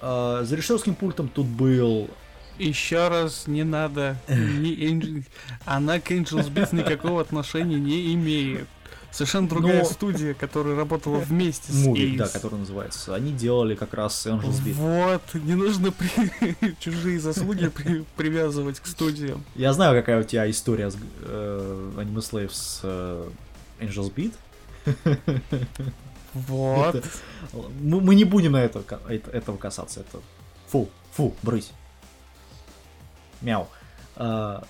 [0.00, 2.08] А, За режиссерским пультом тут был
[2.58, 4.16] Еще раз, не надо.
[4.28, 5.24] Не Angel-
[5.64, 8.66] Она к Angels Beats никакого отношения не имеет.
[9.10, 12.18] Совершенно другая Но- студия, которая работала вместе с Муви, Ace.
[12.18, 13.14] да, который называется.
[13.14, 14.74] Они делали как раз Angel's Beat.
[14.74, 19.42] Вот, не нужно при- чужие заслуги при- привязывать к студиям.
[19.54, 23.28] Я знаю, какая у тебя история с э, Anime Slave с э,
[23.80, 24.34] Angel's Beat.
[26.34, 26.94] Вот.
[26.94, 27.08] Это-
[27.80, 30.00] Мы, мы не будем на это, это- этого касаться.
[30.00, 30.20] Это
[30.68, 31.72] фу, фу, брысь.
[33.40, 33.68] Мяу.
[34.16, 34.64] А,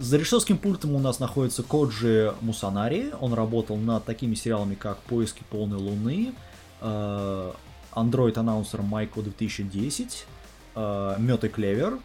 [0.00, 3.12] За режиссерским пультом у нас находится Коджи Мусанари.
[3.20, 6.32] Он работал над такими сериалами, как «Поиски полной луны»,
[6.80, 7.52] э,
[7.92, 10.24] Android Announcer Майко 2010,
[10.74, 11.98] э, Мед и Клевер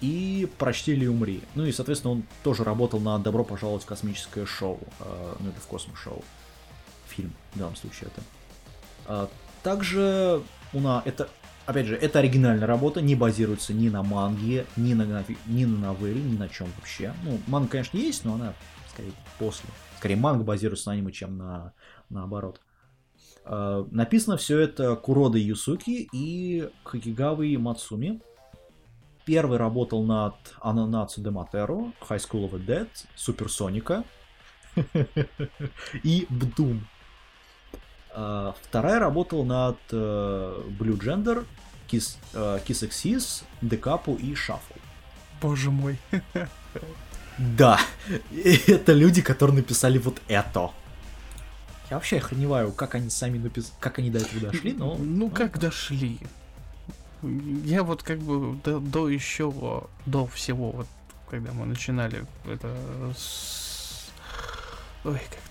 [0.00, 1.40] и «Прочти или умри».
[1.54, 5.60] Ну и, соответственно, он тоже работал на «Добро пожаловать в космическое шоу», э, ну это
[5.60, 6.24] в космос шоу.
[7.06, 8.10] Фильм, в данном случае
[9.06, 9.30] это.
[9.62, 11.28] Также у нас это,
[11.70, 16.20] опять же, это оригинальная работа, не базируется ни на манге, ни на, ни на новелле,
[16.20, 17.14] ни на чем вообще.
[17.24, 18.54] Ну, манга, конечно, есть, но она
[18.88, 19.70] скорее после.
[19.98, 21.72] Скорее, манга базируется на аниме, чем на
[22.08, 22.60] наоборот.
[23.44, 28.20] А, Написано все это Курода Юсуки и Хакигавой Мацуми.
[29.24, 34.04] Первый работал над Ананацу де Матеро, High School of the Dead, Суперсоника
[36.02, 36.86] и Бдум.
[38.14, 41.44] А, Вторая работала над э, Blue Gender,
[41.88, 44.80] Kiss, э, Kiss Exis, Декапу и Shuffle.
[45.40, 45.98] Боже мой.
[47.38, 47.80] Да,
[48.44, 50.70] это люди, которые написали вот это.
[51.88, 54.96] Я вообще охреневаю, как они сами написали, как они до этого дошли, но...
[54.96, 56.18] Ну как дошли?
[57.64, 59.52] Я вот как бы до, до еще,
[60.06, 60.86] до всего, вот
[61.30, 62.76] когда мы начинали это
[63.16, 64.10] с...
[65.04, 65.49] Ой, как?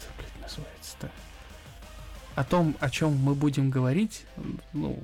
[2.39, 4.23] О том, о чем мы будем говорить,
[4.71, 4.97] ну,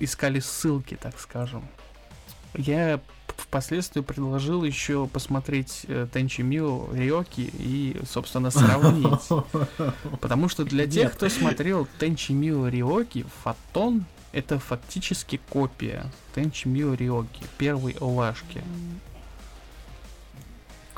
[0.00, 1.68] искали ссылки, так скажем.
[2.54, 3.00] Я
[3.36, 9.28] впоследствии предложил еще посмотреть э, Тенчи Мио Риоки и, собственно, сравнить.
[10.22, 11.12] Потому что для тех, Нет.
[11.16, 18.64] кто смотрел Тенчи Мио Риоки, Фотон это фактически копия Тенчи Мио Риоки, первой овашки.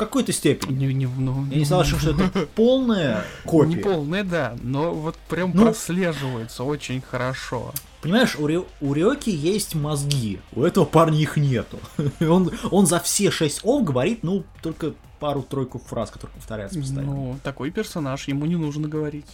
[0.01, 0.87] Какой-то степени.
[0.87, 3.69] Не, не, ну, Я не согласен, что это полная копия.
[3.69, 5.65] Не полная, да, но вот прям Ну.
[5.67, 7.75] прослеживается очень хорошо.
[8.01, 11.79] Понимаешь, у, Ри- у Риоки есть мозги, у этого парня их нету.
[12.21, 17.13] он, он за все шесть ов говорит, ну, только пару-тройку фраз, которые повторяются постоянно.
[17.13, 19.27] Ну, такой персонаж, ему не нужно говорить.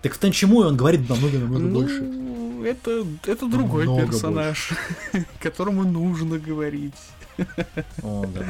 [0.00, 2.68] Так в Тенчимуе он говорит намного-намного ну, больше.
[2.68, 4.70] это, это другой Много персонаж,
[5.40, 6.94] которому нужно говорить.
[8.00, 8.44] О, да.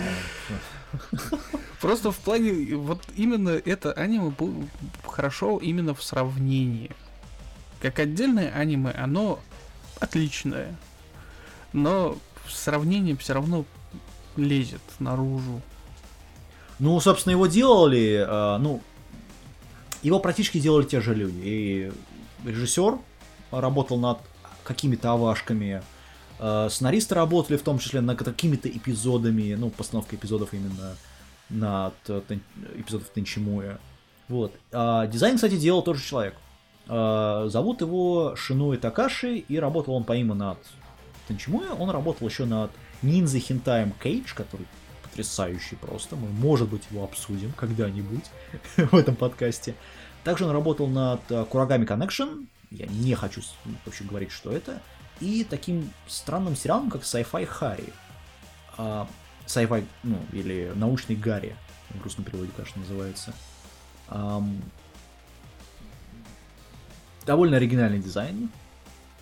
[1.80, 4.32] Просто в плане, вот именно это аниме
[5.04, 6.90] хорошо именно в сравнении.
[7.80, 9.40] Как отдельное аниме, оно
[9.98, 10.76] отличное.
[11.72, 13.64] Но в сравнении все равно
[14.36, 15.60] лезет наружу.
[16.78, 18.80] Ну, собственно, его делали, э, ну,
[20.02, 21.40] его практически делали те же люди.
[21.42, 21.92] И
[22.44, 22.98] режиссер
[23.50, 24.18] работал над
[24.64, 25.82] какими-то овашками, э,
[26.68, 30.96] сценаристы работали в том числе над какими-то эпизодами, ну, постановкой эпизодов именно
[31.50, 32.22] над э,
[32.76, 33.78] эпизодов Тенчимуя.
[34.28, 34.52] Вот.
[34.72, 36.34] А дизайн, кстати, делал тот же человек.
[36.88, 40.58] Э, зовут его Шинуэ Такаши, и работал он помимо над
[41.28, 42.70] Тенчимуя, он работал еще над
[43.02, 44.66] Ниндзя Хентаем Кейдж, который
[45.02, 46.16] потрясающий просто.
[46.16, 48.24] Мы, может быть, его обсудим когда-нибудь
[48.76, 49.74] в этом подкасте.
[50.24, 52.46] Также он работал над э, Курагами Connection.
[52.70, 53.42] Я не хочу
[53.84, 54.80] вообще говорить, что это.
[55.22, 57.92] И таким странным сериалом, как Sci-Fi Harry.
[58.76, 59.06] а,
[59.46, 61.56] sci-fi, ну, или научный Гарри,
[61.90, 63.32] в русском переводе, конечно, называется.
[64.08, 64.60] Ам,
[67.24, 68.50] довольно оригинальный дизайн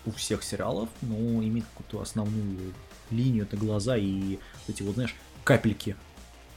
[0.05, 2.73] у всех сериалов, но имеет какую-то основную
[3.11, 5.95] линию, это глаза и эти вот, знаешь, капельки,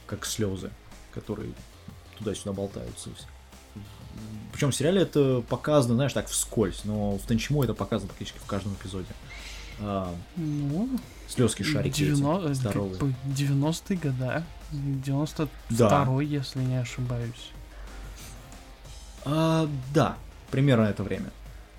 [0.07, 0.71] как слезы,
[1.13, 1.51] которые
[2.17, 3.09] туда-сюда болтаются.
[4.53, 8.45] Причем в сериале это показано, знаешь, так вскользь, но в Танчимо это показано практически в
[8.45, 9.09] каждом эпизоде.
[9.79, 10.89] А, Ну,
[11.27, 12.97] слезки шарики эти, 90 здоровые.
[12.97, 14.43] как бы 90-е года.
[14.71, 17.51] 92-й, если не ошибаюсь.
[19.25, 20.17] А, да,
[20.51, 21.31] примерно это время.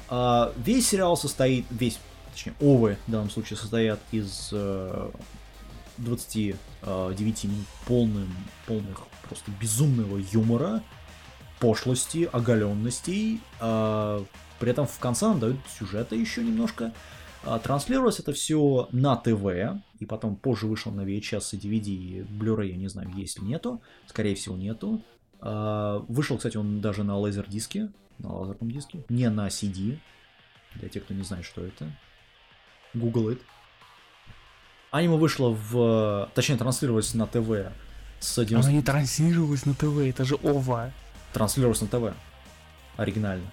[0.08, 1.98] А, весь сериал состоит, весь,
[2.32, 5.10] точнее, овы в данном случае состоят из э,
[5.98, 8.34] 29 минут полным,
[8.66, 10.82] полных просто безумного юмора,
[11.58, 13.40] пошлости, оголенностей.
[13.60, 14.24] а,
[14.58, 16.84] при этом в конце нам дают сюжета еще немножко.
[16.86, 16.92] А,
[17.62, 22.70] транслировалось это все на ТВ, и потом позже вышел на VHS и DVD, и Blu-ray,
[22.70, 25.02] я не знаю, есть ли нету, скорее всего нету.
[25.40, 29.98] А, Вышел, кстати, он даже на лазер-диске, на лазерном диске, не на CD,
[30.74, 31.90] для тех, кто не знает, что это.
[32.94, 33.40] Google it.
[34.90, 36.30] Аниме вышло в...
[36.34, 37.72] Точнее, транслировалось на ТВ
[38.20, 38.56] с 90...
[38.56, 40.92] Оно не транслировалось на ТВ, это же ОВА.
[41.32, 42.14] Транслировалось на ТВ.
[42.96, 43.50] Оригинально.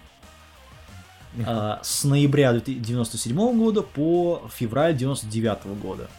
[1.45, 6.09] А, с ноября 1997 года по февраль 99 года.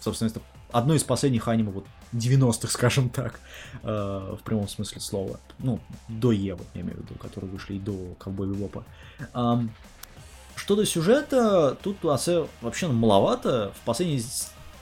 [0.00, 0.40] Собственно, это
[0.72, 3.40] одно из последних аниме вот 90-х, скажем так,
[3.82, 5.40] э, в прямом смысле слова.
[5.58, 8.84] Ну, до Евы, я имею в виду, которые вышли и до Ковбой Бибопа.
[10.56, 12.46] Что до сюжета, тут вообще,
[12.88, 13.72] маловато.
[13.76, 14.22] В последней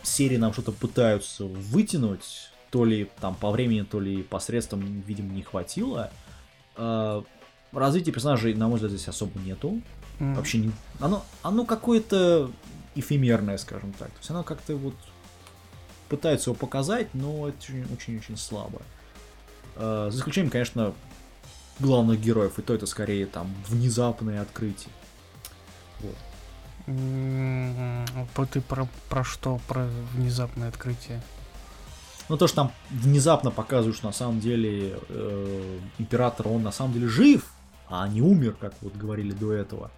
[0.03, 5.43] серии нам что-то пытаются вытянуть, то ли там по времени, то ли посредством, видимо, не
[5.43, 6.11] хватило.
[7.73, 9.81] Развития персонажей, на мой взгляд, здесь особо нету.
[10.21, 10.35] М.
[10.35, 10.73] Вообще не...
[11.01, 12.51] Оно, оно какое-то
[12.95, 14.11] эфемерное, скажем так.
[14.11, 14.95] То есть оно как-то вот
[16.09, 17.57] пытается его показать, но это
[17.93, 18.83] очень-очень слабо.
[19.77, 20.93] Э, За исключением, конечно,
[21.81, 24.91] главных героев, и то это скорее там внезапное открытие.
[26.01, 26.17] Вот.
[28.35, 29.61] По- Ты про, про что?
[29.69, 31.23] Про внезапное открытие?
[32.29, 36.93] Ну, то, что там внезапно показывают, что на самом деле э, император, он на самом
[36.93, 37.47] деле жив,
[37.89, 39.91] а не умер, как вот говорили до этого.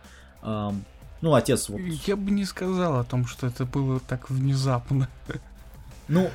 [0.42, 5.08] Ну, отец вот Я бы не сказал о том, что это было так внезапно.
[6.06, 6.30] Ну,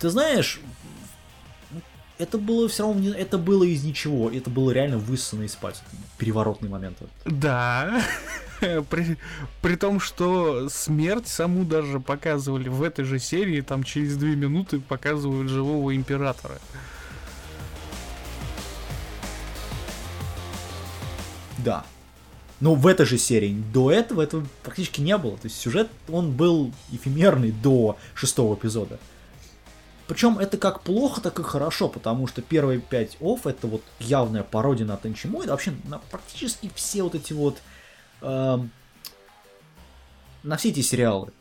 [0.00, 0.60] ты знаешь,
[2.18, 5.82] это было все равно, это было из ничего, это было реально высосано из пальца.
[6.18, 6.98] Переворотный момент.
[7.24, 8.02] Да.
[8.60, 9.18] При,
[9.60, 14.80] при том, что смерть саму даже показывали в этой же серии, там через две минуты
[14.80, 16.58] показывают живого императора.
[21.64, 21.84] Да.
[22.60, 25.36] Но в этой же серии до этого этого практически не было.
[25.36, 28.98] То есть сюжет, он был эфемерный до шестого эпизода.
[30.06, 34.42] Причем это как плохо, так и хорошо, потому что первые пять офф это вот явная
[34.42, 37.58] пародия на Тенчимо, и вообще на практически все вот эти вот
[38.20, 38.70] эм,
[40.42, 41.32] на все эти сериалы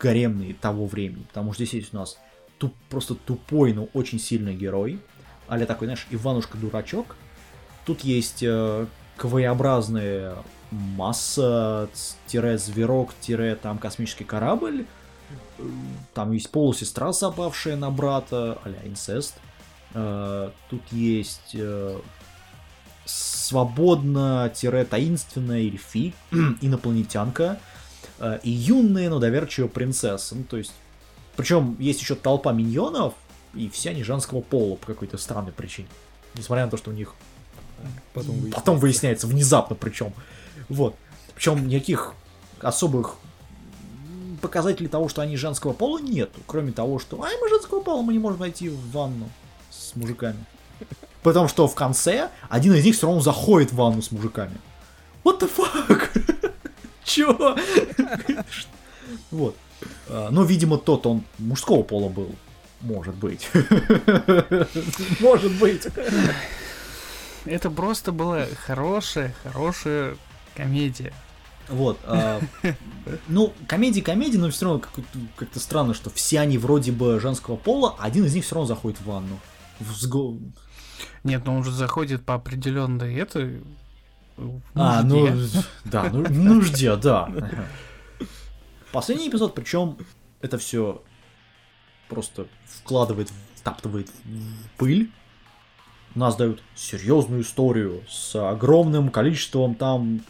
[0.00, 2.18] гаремные того времени, потому что здесь есть у нас
[2.58, 4.98] туп- просто тупой, но очень сильный герой,
[5.46, 7.14] а такой, знаешь, Иванушка-дурачок.
[7.84, 10.36] Тут есть э, квоеобразная
[10.70, 14.86] масса, ц- тире зверок, тире там космический корабль.
[16.14, 19.36] Там есть полусестра, запавшая на брата, а инцест.
[19.94, 22.00] Э, Тут есть э,
[23.04, 26.14] свободно-таинственная эльфи,
[26.60, 27.58] инопланетянка
[28.18, 30.34] э, и юная, но доверчивая принцесса.
[30.34, 30.72] Ну, то есть,
[31.36, 33.14] причем есть еще толпа миньонов,
[33.54, 35.88] и все они женского пола по какой-то странной причине.
[36.34, 37.14] Несмотря на то, что у них
[38.14, 38.60] Потом выяснится.
[38.60, 40.12] потом выясняется внезапно причем.
[40.68, 40.94] Вот.
[41.34, 42.14] Причем никаких
[42.60, 43.16] особых
[44.40, 46.40] показателей того, что они женского пола нету.
[46.46, 49.28] Кроме того, что ай, мы женского пола, мы не можем войти в ванну
[49.70, 50.44] с мужиками.
[51.22, 54.56] Потому что в конце один из них все равно заходит в ванну с мужиками.
[55.24, 56.52] What the fuck?
[57.04, 57.56] Чё?
[59.30, 59.56] Вот.
[60.08, 62.34] А, Но, видимо, тот он мужского пола был.
[62.80, 63.48] Может быть.
[65.20, 65.86] Может быть.
[67.44, 70.16] Это просто была хорошая, хорошая
[70.54, 71.12] комедия.
[71.68, 71.98] Вот.
[72.04, 72.40] а,
[73.28, 75.02] ну, комедии комедии, но все равно как-то,
[75.36, 78.66] как-то странно, что все они вроде бы женского пола, а один из них все равно
[78.68, 79.38] заходит в ванну.
[79.80, 80.38] Взго-
[81.24, 83.50] Нет, но он же заходит по определенной это.
[84.74, 85.28] А, ну,
[85.84, 87.28] да, ну, нужде, да.
[88.92, 89.96] Последний эпизод, причем
[90.40, 91.02] это все
[92.08, 95.10] просто вкладывает, втаптывает в пыль.
[96.14, 100.20] Нас дают серьезную историю с огромным количеством там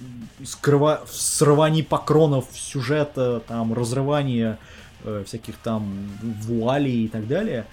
[0.45, 1.03] скрыва...
[1.11, 4.59] срываний покронов сюжета, там разрывания
[5.03, 7.67] э, всяких там вуалей и так далее,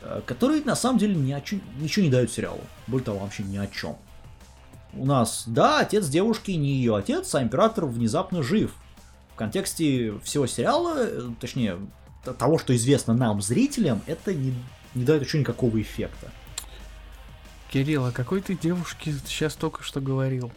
[0.00, 2.60] э, которые на самом деле ни о чём- ничего не дают сериалу.
[2.88, 3.96] Более того, вообще ни о чем.
[4.94, 8.74] У нас, да, отец девушки не ее отец, а император внезапно жив.
[9.32, 11.78] В контексте всего сериала, э, точнее,
[12.24, 14.52] того, что известно нам, зрителям, это не,
[14.96, 16.32] не дает еще никакого эффекта.
[17.72, 20.52] Кирилл, о какой ты девушке сейчас только что говорил?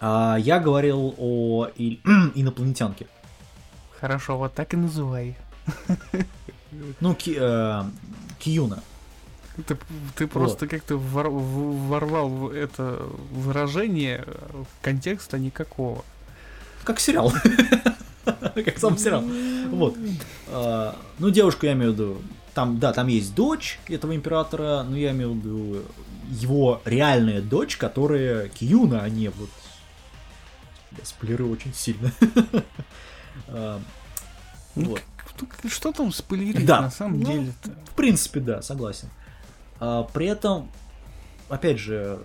[0.00, 2.00] А, я говорил о и-
[2.34, 3.06] инопланетянке.
[4.00, 5.36] Хорошо, вот так и называй.
[7.00, 7.84] Ну, Ки- э,
[8.38, 8.82] Киюна.
[9.66, 9.78] Ты,
[10.16, 14.26] ты просто как-то вор- ворвал это выражение
[14.82, 16.04] контекста никакого.
[16.84, 17.32] Как сериал.
[18.24, 19.22] Как сам сериал.
[19.70, 19.96] Вот.
[20.48, 22.18] А, Ну, девушку я имею в виду.
[22.52, 25.82] Там, да, там есть дочь этого императора, но я имею в виду
[26.30, 29.50] его реальная дочь, которая Киюна, а не вот...
[30.98, 32.10] Я спойлерю очень сильно.
[33.48, 33.80] А,
[34.74, 35.02] Ну, Вот.
[35.70, 36.80] Что там спойлерить Да.
[36.80, 37.70] на самом Ну, деле-то?
[37.90, 39.08] В принципе, да, согласен.
[39.78, 40.70] А, при этом,
[41.50, 42.18] опять же,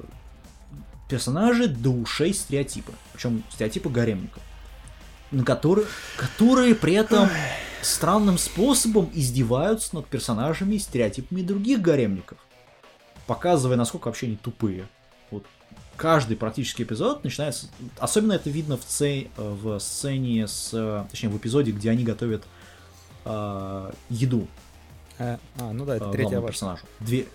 [1.10, 2.94] персонажи до ушей стереотипы.
[3.14, 4.42] Причем стереотипы гаремников.
[5.32, 5.86] На которые,
[6.18, 7.30] которые при этом
[7.82, 12.38] странным способом издеваются над персонажами и стереотипами других гаремников.
[13.28, 14.88] Показывая, насколько вообще они тупые.
[15.30, 15.46] Вот
[15.98, 17.68] каждый практически эпизод начинается...
[18.00, 20.74] Особенно это видно в, це- в сцене с...
[20.74, 22.44] э, Точнее, в эпизоде, где они готовят
[23.24, 24.48] а, еду
[25.20, 26.86] А, а, ну да, это э, третья персонажу.
[27.00, 27.28] Две...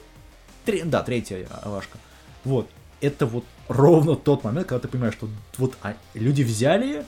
[0.64, 0.82] Три...
[0.82, 1.98] Да, третья Авашка.
[2.44, 2.68] Вот.
[3.00, 5.28] Это вот ровно тот момент, когда ты понимаешь, что
[5.58, 7.04] вот а, люди взяли,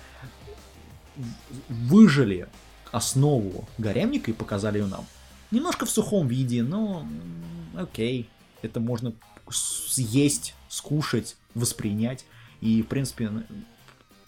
[1.69, 2.47] выжили
[2.93, 5.05] основу гаремника и показали ее нам.
[5.51, 7.07] Немножко в сухом виде, но
[7.77, 8.29] окей.
[8.63, 9.13] Это можно
[9.51, 12.25] съесть, скушать, воспринять
[12.61, 13.31] и, в принципе,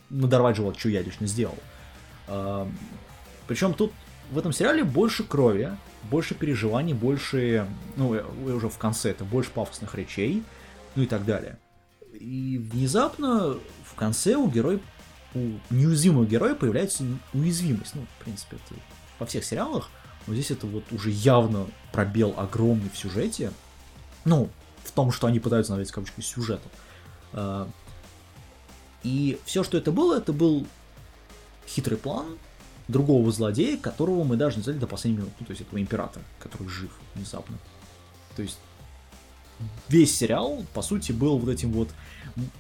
[0.09, 1.59] надорвать живот, что я лично сделал.
[3.47, 3.93] Причем тут
[4.31, 7.67] в этом сериале больше крови, больше переживаний, больше,
[7.97, 8.11] ну,
[8.47, 10.43] уже в конце это больше пафосных речей,
[10.95, 11.59] ну и так далее.
[12.13, 14.81] И внезапно в конце у героя,
[15.35, 17.05] у неуязвимого героя появляется
[17.35, 17.95] уязвимость.
[17.95, 18.81] Ну, в принципе, это
[19.19, 19.91] во всех сериалах,
[20.27, 23.53] но здесь это вот уже явно пробел огромный в сюжете.
[24.25, 24.49] Ну,
[24.85, 26.71] в том, что они пытаются навести кавычки сюжетом.
[27.33, 27.69] А,
[29.03, 30.67] И все, что это было, это был
[31.67, 32.39] хитрый план
[32.89, 36.25] другого злодея, которого мы даже не знали до последней минуты, ну, то есть этого императора,
[36.41, 37.57] который жив внезапно.
[38.37, 38.59] То есть
[39.89, 41.89] весь сериал, по сути, был вот этим вот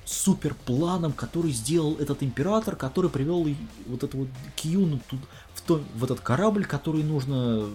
[0.05, 3.49] супер планом, который сделал этот император, который привел
[3.87, 5.21] вот эту вот Киюну тут,
[5.55, 7.69] в, то, в этот корабль, который нужно...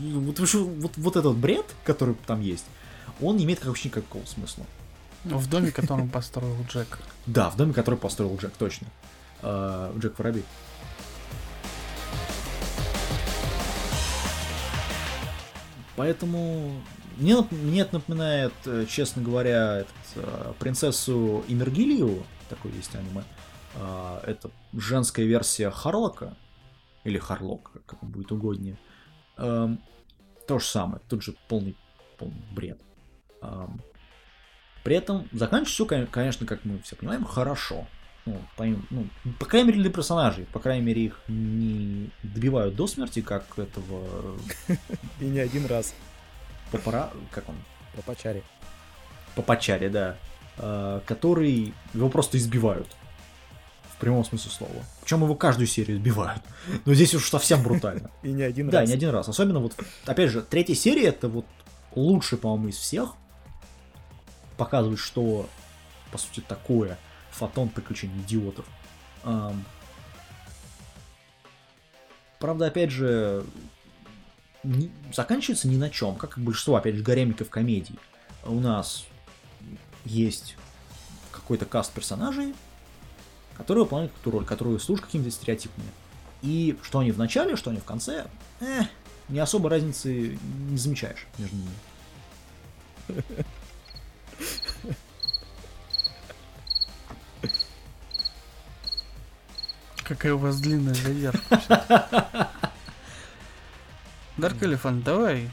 [0.00, 2.64] Вот, вот, вот этот бред, который там есть,
[3.20, 4.64] он не имеет вообще никакого смысла.
[5.24, 6.98] В доме, который построил Джек.
[7.26, 8.88] Да, в доме, который построил Джек, точно.
[9.42, 10.44] А, Джек Воробей.
[15.96, 16.82] Поэтому
[17.16, 23.22] мне, мне это напоминает, э, честно говоря, этот, э, принцессу Имергилию, такой есть аниме.
[23.76, 26.36] А, Это женская версия Харлока,
[27.04, 28.76] или Харлока, как будет угоднее.
[29.36, 29.80] Эм,
[30.46, 31.76] То же самое, тут же полный,
[32.18, 32.78] полный бред.
[34.82, 37.86] При этом заканчивается все, конечно, как мы все понимаем, хорошо.
[38.26, 39.06] Ну, пойм- ну,
[39.38, 40.46] по крайней мере, для персонажей.
[40.52, 44.38] По крайней мере, их не добивают до смерти, как этого
[45.20, 45.94] И не один раз
[46.70, 47.10] папара...
[47.30, 47.54] Как он?
[47.96, 48.42] по Пачаре.
[49.36, 50.16] Папачари, да.
[50.58, 52.88] э, который его просто избивают.
[53.92, 54.84] В прямом смысле слова.
[55.02, 56.42] Причем его каждую серию избивают.
[56.84, 58.10] Но здесь уж совсем брутально.
[58.22, 58.88] И не один Да, раз.
[58.88, 59.28] не один раз.
[59.28, 59.74] Особенно вот,
[60.06, 61.46] опять же, третья серия это вот
[61.94, 63.14] лучший, по-моему, из всех.
[64.56, 65.48] Показывает, что,
[66.12, 66.98] по сути, такое
[67.30, 68.66] фотон приключений идиотов.
[69.24, 69.64] Ам.
[72.38, 73.44] Правда, опять же,
[74.62, 77.98] не- заканчивается ни на чем, как и большинство, опять же, гаремников комедий.
[78.44, 79.04] У нас
[80.04, 80.56] есть
[81.32, 82.54] какой-то каст персонажей,
[83.56, 85.86] которые выполняют эту роль, которые служат какими-то стереотипами.
[86.42, 88.26] И что они в начале, что они в конце,
[88.60, 88.82] э,
[89.28, 90.38] не особо разницы
[90.68, 91.70] не замечаешь между ними.
[100.04, 102.50] Какая у вас длинная задержка.
[104.36, 105.48] Дарк Элефант, давай.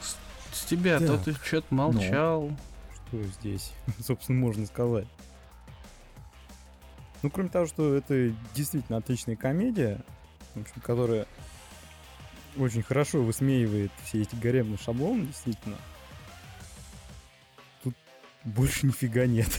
[0.00, 0.16] С,
[0.56, 2.50] с тебя, а то Так, ты что-то молчал.
[2.94, 5.06] Что здесь, собственно, можно сказать?
[7.22, 10.02] Ну, кроме того, что это действительно отличная комедия,
[10.54, 11.26] в общем, которая
[12.56, 15.76] очень хорошо высмеивает все эти гаремные шаблоны, действительно.
[17.82, 17.94] Тут
[18.44, 19.50] больше нифига нет.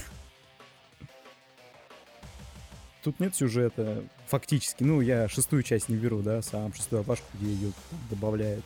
[3.01, 4.83] Тут нет сюжета, фактически.
[4.83, 7.71] Ну, я шестую часть не беру, да, сам шестую опашку, где ее
[8.09, 8.65] добавляют.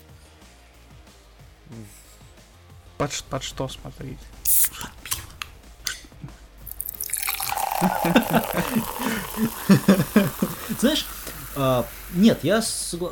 [2.98, 4.20] Под, под что смотреть?
[10.80, 11.06] Знаешь,
[11.56, 12.64] а, нет, я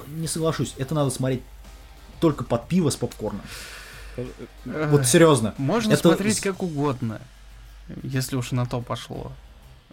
[0.07, 0.73] не соглашусь.
[0.77, 1.41] Это надо смотреть
[2.19, 3.41] только под пиво с попкорном.
[4.15, 4.25] Э,
[4.89, 5.53] Вот серьезно.
[5.57, 7.21] Можно смотреть как угодно,
[8.03, 9.31] если уж на то пошло.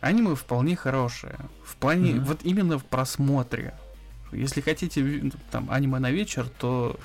[0.01, 1.37] Аниме вполне хорошее.
[1.65, 2.25] В плане, Мгм.
[2.25, 3.75] вот именно в просмотре.
[4.33, 6.99] Если хотите там аниме на вечер, то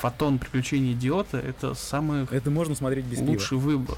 [0.00, 3.96] Фотон Приключения Идиота это самый Это можно смотреть без лучший выбор.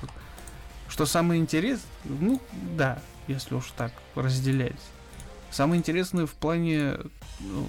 [0.88, 2.40] Что самое интересное, ну
[2.76, 4.80] да, если уж так разделять.
[5.50, 6.96] Самое интересное в плане,
[7.38, 7.68] ну,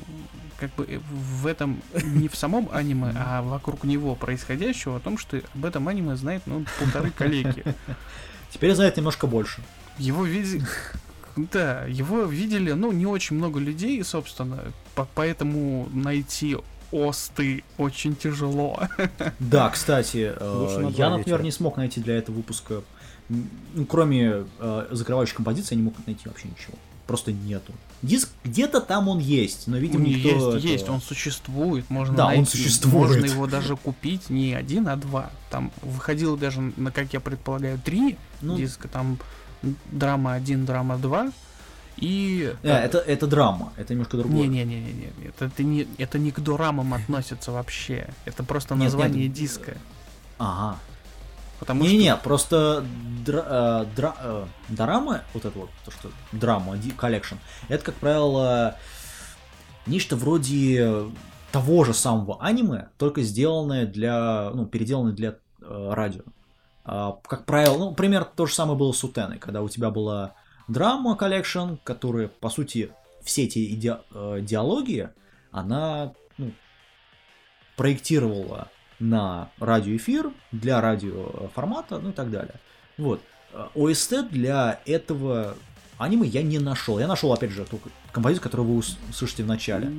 [0.59, 5.19] как бы э, в этом, не в самом аниме, а вокруг него происходящего, о том,
[5.19, 7.63] что об этом аниме знает, ну, полторы коллеги.
[8.51, 9.61] Теперь знает немножко больше.
[9.97, 10.63] Его видели...
[11.51, 14.57] Да, его видели, ну, не очень много людей, собственно,
[14.95, 16.55] по- поэтому найти
[16.93, 18.79] осты очень тяжело.
[19.39, 22.83] Да, кстати, э, я, например, не смог найти для этого выпуска,
[23.27, 26.77] ну, кроме э, закрывающей композиции, я не мог найти вообще ничего.
[27.05, 27.73] Просто нету.
[28.01, 32.27] Диск где-то там он есть, но, видимо, никто есть, это- есть, он существует, можно Да,
[32.27, 32.51] он найти.
[32.57, 33.09] существует.
[33.09, 35.31] Можно его даже купить не один, а два.
[35.51, 38.87] Там выходило даже, на, как я предполагаю, три Ну, диска.
[38.87, 39.17] Там
[39.91, 41.31] драма 1, драма 2
[41.97, 42.53] и...
[42.63, 44.47] э, это, это драма, это немножко другое.
[44.47, 48.09] Не-не-не-не, это, это, не, это не к дорамам относится вообще.
[48.25, 49.77] Это просто Нет, название нет, диска.
[50.37, 50.77] Ага.
[51.59, 52.85] Потому что Не-не, просто
[53.25, 57.35] дра- э, дра- э, дорама, вот это вот, то, что drama collection,
[57.69, 58.77] это, как правило,
[59.85, 61.05] нечто вроде
[61.53, 66.23] того же самого аниме, только сделанное для, ну, переделанное для э, радио.
[66.85, 70.35] А, как правило, ну, пример то же самое было с Утеной, когда у тебя была
[70.67, 72.91] drama collection, которая, по сути,
[73.23, 75.09] все эти иде- э, диалоги,
[75.51, 76.51] она ну,
[77.75, 78.69] проектировала
[78.99, 82.59] на радиоэфир, для радиоформата, ну и так далее.
[82.97, 83.21] Вот.
[83.51, 85.55] Э, OST для этого
[85.97, 86.99] аниме я не нашел.
[86.99, 89.91] Я нашел, опять же, только композицию, которую вы ус- услышите в начале.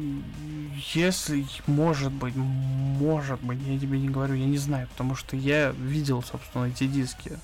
[0.94, 5.70] Если, может быть, может быть, я тебе не говорю, я не знаю, потому что я
[5.70, 7.38] видел, собственно, эти диски.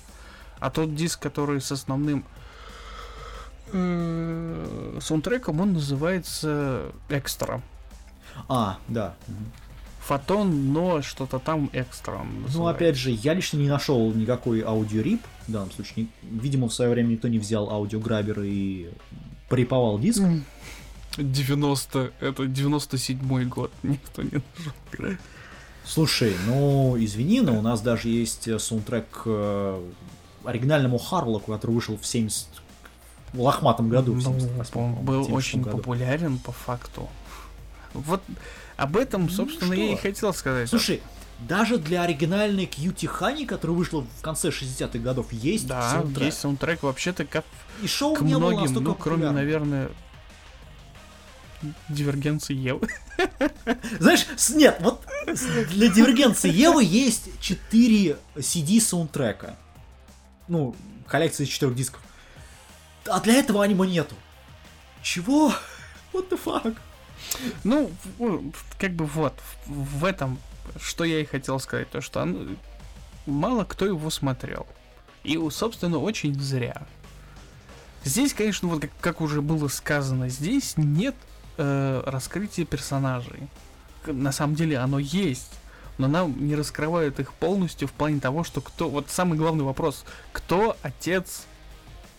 [0.59, 2.23] А тот диск, который с основным
[3.71, 7.61] э, саундтреком, он называется Экстра.
[8.47, 9.15] А, да.
[10.07, 12.15] Фотон, но что-то там экстра.
[12.15, 16.07] он Ну, опять же, я лично не нашел никакой аудиорип в данном случае.
[16.21, 18.89] Видимо, в свое время никто не взял аудиограбер и
[19.49, 20.19] приповал диск.
[20.21, 20.43] М.
[21.17, 25.17] 90, это 97 год, никто не нашел.
[25.85, 29.81] Слушай, ну извини, но у нас даже есть э, саундтрек к э,
[30.45, 32.47] оригинальному Харлоку, который вышел в 70
[33.33, 34.13] в лохматом году.
[34.13, 35.77] в Ну, 78, он по-моему, был 76 очень году.
[35.77, 37.09] популярен по факту.
[37.93, 38.21] Вот
[38.77, 40.69] об этом, собственно, я и Ну хотел сказать.
[40.69, 41.01] Слушай,
[41.39, 46.25] даже для оригинальной Кьюти Хани, которая вышла в конце 60-х годов, есть да, саундтрек.
[46.25, 47.45] есть саундтрек вообще-то как
[47.81, 49.35] И шоу к не было многим, настолько ну, кроме, популярным.
[49.35, 49.89] наверное,
[51.89, 52.87] дивергенции Евы.
[53.99, 55.05] Знаешь, нет, вот
[55.69, 59.57] для Дивергенции Евы есть 4 CD саундтрека.
[60.47, 60.75] Ну,
[61.07, 62.01] коллекция из 4 дисков.
[63.05, 64.15] А для этого аниме нету.
[65.01, 65.53] Чего?
[66.13, 66.77] What the fuck?
[67.63, 67.91] Ну,
[68.79, 69.33] как бы вот,
[69.65, 70.39] в этом,
[70.79, 72.55] что я и хотел сказать, то что оно-
[73.25, 74.67] мало кто его смотрел.
[75.23, 76.85] И, собственно, очень зря.
[78.03, 81.15] Здесь, конечно, вот как, как уже было сказано, здесь нет
[81.57, 83.47] э, раскрытия персонажей.
[84.05, 85.53] На самом деле оно есть,
[85.97, 88.89] но нам не раскрывают их полностью в плане того, что кто...
[88.89, 90.03] Вот самый главный вопрос,
[90.33, 91.45] кто отец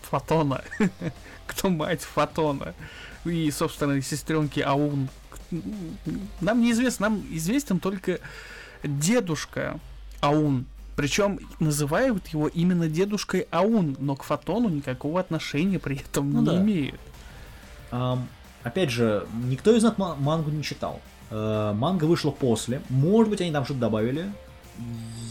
[0.03, 0.63] Фотона?
[1.47, 2.73] кто мать Фотона?
[3.25, 5.09] И, собственно, сестренки Аун.
[6.41, 8.19] Нам неизвестно, нам известен только
[8.83, 9.79] дедушка
[10.21, 10.65] Аун.
[10.95, 16.45] Причем называют его именно дедушкой Аун, но к Фотону никакого отношения при этом Ну не
[16.45, 16.57] да.
[16.61, 16.99] имеет.
[17.91, 18.27] Ам,
[18.63, 21.01] опять же, никто из нас ма- мангу не читал.
[21.31, 22.81] Э, манга вышла после.
[22.89, 24.31] Может быть, они там что-то добавили.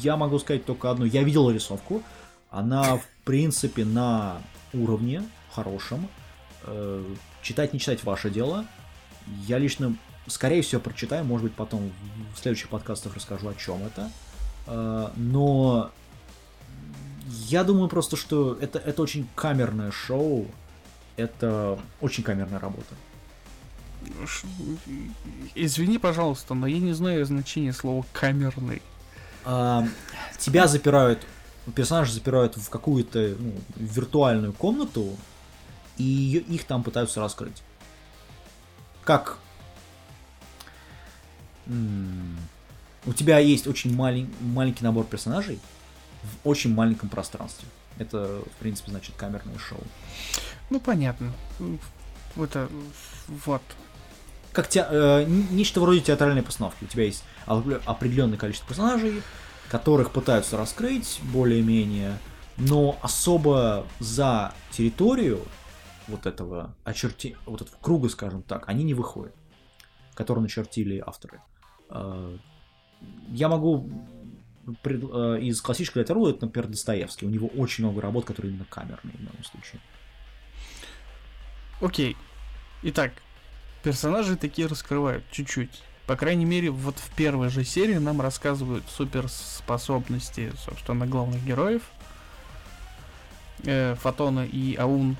[0.02, 1.06] Я могу сказать только одно.
[1.06, 2.02] Я видел рисовку.
[2.50, 4.36] Она, в принципе, на
[4.74, 5.22] уровне
[5.52, 6.08] хорошем.
[6.64, 7.02] Э,
[7.44, 8.66] читать, не читать ваше дело.
[9.46, 11.24] Я лично, скорее всего, прочитаю.
[11.24, 11.92] Может быть, потом
[12.34, 14.10] в следующих подкастах расскажу, о чем это.
[14.66, 15.92] Э, но
[17.26, 20.46] я думаю просто, что это, это очень камерное шоу.
[21.16, 22.94] Это очень камерная работа.
[25.54, 28.82] Извини, пожалуйста, но я не знаю значения слова камерный.
[29.44, 29.86] А,
[30.38, 31.20] тебя запирают,
[31.74, 35.16] персонажа запирают в какую-то ну, виртуальную комнату,
[35.98, 37.62] и их там пытаются раскрыть.
[39.04, 39.38] Как
[41.66, 45.58] у тебя есть очень малень- маленький набор персонажей
[46.22, 47.68] в очень маленьком пространстве.
[47.98, 49.80] Это, в принципе, значит камерное шоу.
[50.70, 51.32] Ну, понятно.
[52.36, 52.68] Это,
[53.28, 53.62] вот.
[54.52, 56.84] Как те, э, нечто вроде театральной постановки.
[56.84, 59.22] У тебя есть опре- определенное количество персонажей,
[59.68, 62.18] которых пытаются раскрыть более-менее,
[62.56, 65.40] но особо за территорию
[66.08, 67.36] вот этого очерти...
[67.46, 69.34] вот этого круга, скажем так, они не выходят,
[70.14, 71.40] который начертили авторы.
[71.90, 72.36] Э,
[73.28, 73.90] Я могу
[74.84, 77.26] э, из классической литературы, это, например, Достоевский.
[77.26, 79.80] У него очень много работ, которые именно камерные в данном случае.
[81.80, 82.16] Окей.
[82.82, 83.12] Итак,
[83.82, 85.82] персонажи такие раскрывают чуть-чуть.
[86.06, 91.82] По крайней мере, вот в первой же серии нам рассказывают суперспособности, собственно, главных героев.
[93.64, 95.16] Э, Фотона и Аун.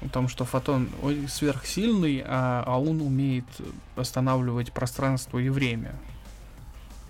[0.00, 3.44] О том, что Фотон ой, сверхсильный, а Аун умеет
[3.96, 5.94] останавливать пространство и время.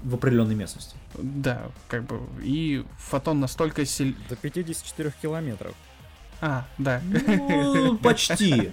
[0.03, 0.97] В определенной местности.
[1.15, 2.21] Да, как бы.
[2.43, 4.17] И Фотон настолько сильный.
[4.29, 5.75] До 54 километров.
[6.41, 7.03] А, да.
[7.05, 8.73] Ну, почти.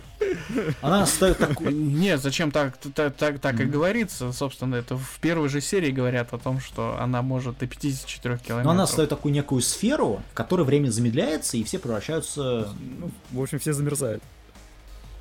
[0.82, 1.74] Она ставит такой...
[1.74, 6.34] Нет, зачем так, так, так, так и говорится, собственно, это в первой же серии говорят
[6.34, 8.66] о том, что она может до 54 километров.
[8.66, 12.74] Но она ставит такую некую сферу, в которой время замедляется, и все превращаются...
[13.00, 14.24] Ну, в общем, все замерзают.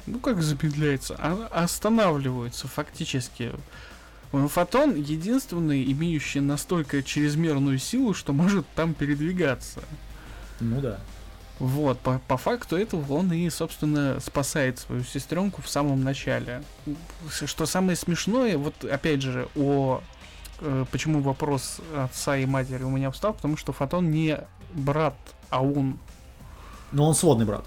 [0.06, 1.16] Ну как замедляется?
[1.18, 3.52] А- останавливаются фактически.
[4.32, 9.80] Ну, Фотон единственный, имеющий настолько чрезмерную силу, что может там передвигаться.
[10.60, 11.00] Ну да.
[11.58, 16.62] Вот, по, по факту этого он и, собственно, спасает свою сестренку в самом начале.
[17.30, 20.02] Что самое смешное, вот опять же, о
[20.60, 24.38] э, почему вопрос отца и матери у меня встал, потому что Фотон не
[24.74, 25.16] брат,
[25.48, 25.98] а он.
[26.92, 27.64] Но он сводный брат.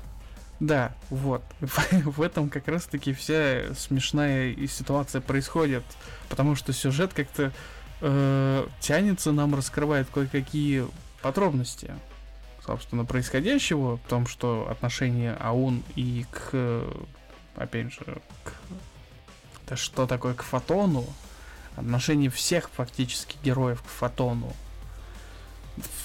[0.60, 1.42] Да, вот.
[1.60, 5.84] В этом как раз-таки вся смешная ситуация происходит,
[6.30, 7.52] потому что сюжет как-то
[8.02, 10.86] э, тянется, нам раскрывает кое-какие
[11.24, 11.92] подробности
[12.70, 16.86] собственно, происходящего, в том, что отношение Аун и к,
[17.56, 18.54] опять же, к...
[19.68, 21.04] Да что такое к Фотону?
[21.76, 24.54] Отношение всех фактически героев к Фотону.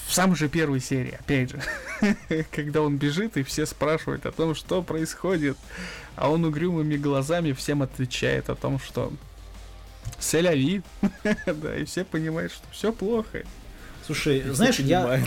[0.07, 1.61] В самой же первой серии, опять же,
[2.51, 5.57] когда он бежит, и все спрашивают о том, что происходит,
[6.15, 9.13] а он угрюмыми глазами всем отвечает о том, что
[10.19, 10.81] Селяви,
[11.45, 13.43] да, и все понимают, что все плохо.
[14.03, 15.21] Слушай, все знаешь, я...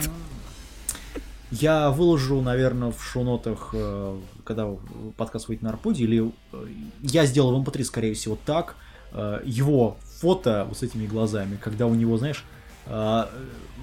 [1.51, 4.69] Я выложу, наверное, в шоу-нотах, э, когда
[5.17, 6.67] подкаст выйдет на Арподе, или э,
[7.01, 8.77] я сделал в MP3, скорее всего, так,
[9.13, 12.45] э, его фото вот с этими глазами, когда у него, знаешь,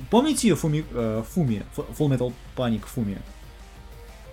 [0.09, 0.83] помните Фуми,
[1.33, 3.19] Фуми, Full Metal Panic Фуми,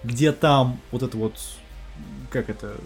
[0.03, 1.35] где там вот это вот,
[2.31, 2.77] как это,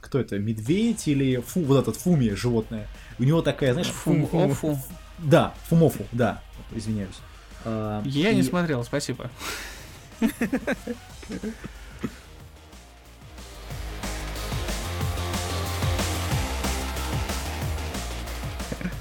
[0.00, 2.88] кто это, медведь или фу, вот этот Фуми животное,
[3.18, 4.78] у него такая, знаешь, Фум, фу- офу.
[5.18, 6.42] да, Фумофу, да,
[6.74, 7.20] извиняюсь.
[7.64, 9.30] Э, Я и- не смотрел, спасибо.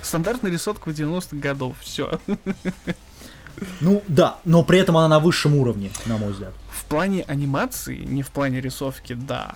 [0.01, 2.19] Стандартная рисовка 90-х годов, все.
[3.81, 6.53] Ну да, но при этом она на высшем уровне, на мой взгляд.
[6.71, 9.55] В плане анимации, не в плане рисовки, да.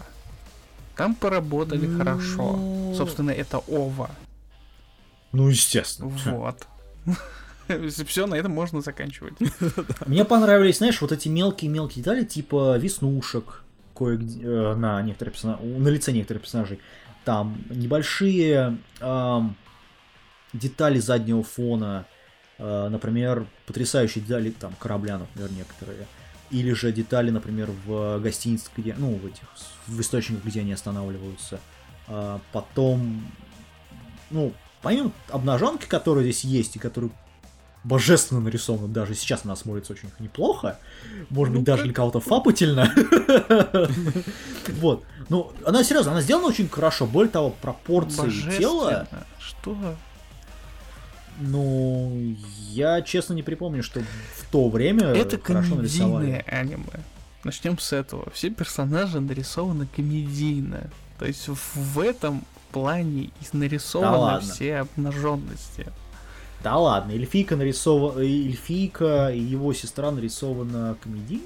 [0.97, 2.93] Там поработали Ну, хорошо.
[2.97, 4.11] Собственно, это ова.
[5.31, 6.09] Ну, естественно.
[6.25, 6.67] Вот.
[8.05, 9.33] Все, на этом можно заканчивать.
[10.05, 13.63] Мне понравились, знаешь, вот эти мелкие-мелкие детали, типа веснушек
[13.95, 16.79] кое-где э, на некоторых на лице некоторых персонажей.
[17.25, 19.55] Там небольшие ам,
[20.51, 22.05] детали заднего фона,
[22.57, 26.07] э, например, потрясающие детали там корабля, например, некоторые.
[26.51, 29.43] Или же детали, например, в гостинице, где, ну, в этих,
[29.87, 31.59] в источниках, где они останавливаются.
[32.07, 33.25] А, потом,
[34.29, 37.11] ну, помимо обнаженки, которая здесь есть, и которую
[37.83, 40.79] божественно нарисована, даже сейчас она смотрится очень неплохо,
[41.29, 42.93] может быть, Ну, даже как- для кого-то фапательно.
[44.79, 45.03] Вот.
[45.29, 47.05] Ну, она серьезно, она сделана очень хорошо.
[47.05, 49.07] Более того, пропорции тела.
[49.39, 49.75] Что?
[51.39, 52.35] ну,
[52.69, 56.43] я честно не припомню, что в то время Это хорошо нарисовали.
[56.47, 56.83] аниме.
[57.43, 58.29] Начнем с этого.
[58.31, 60.89] Все персонажи нарисованы комедийно.
[61.19, 64.53] То есть в, этом плане и Да нарисованы ладно.
[64.53, 65.87] все обнаженности.
[66.63, 71.43] Да ладно, эльфийка нарисована, эльфийка и его сестра нарисована комедийно?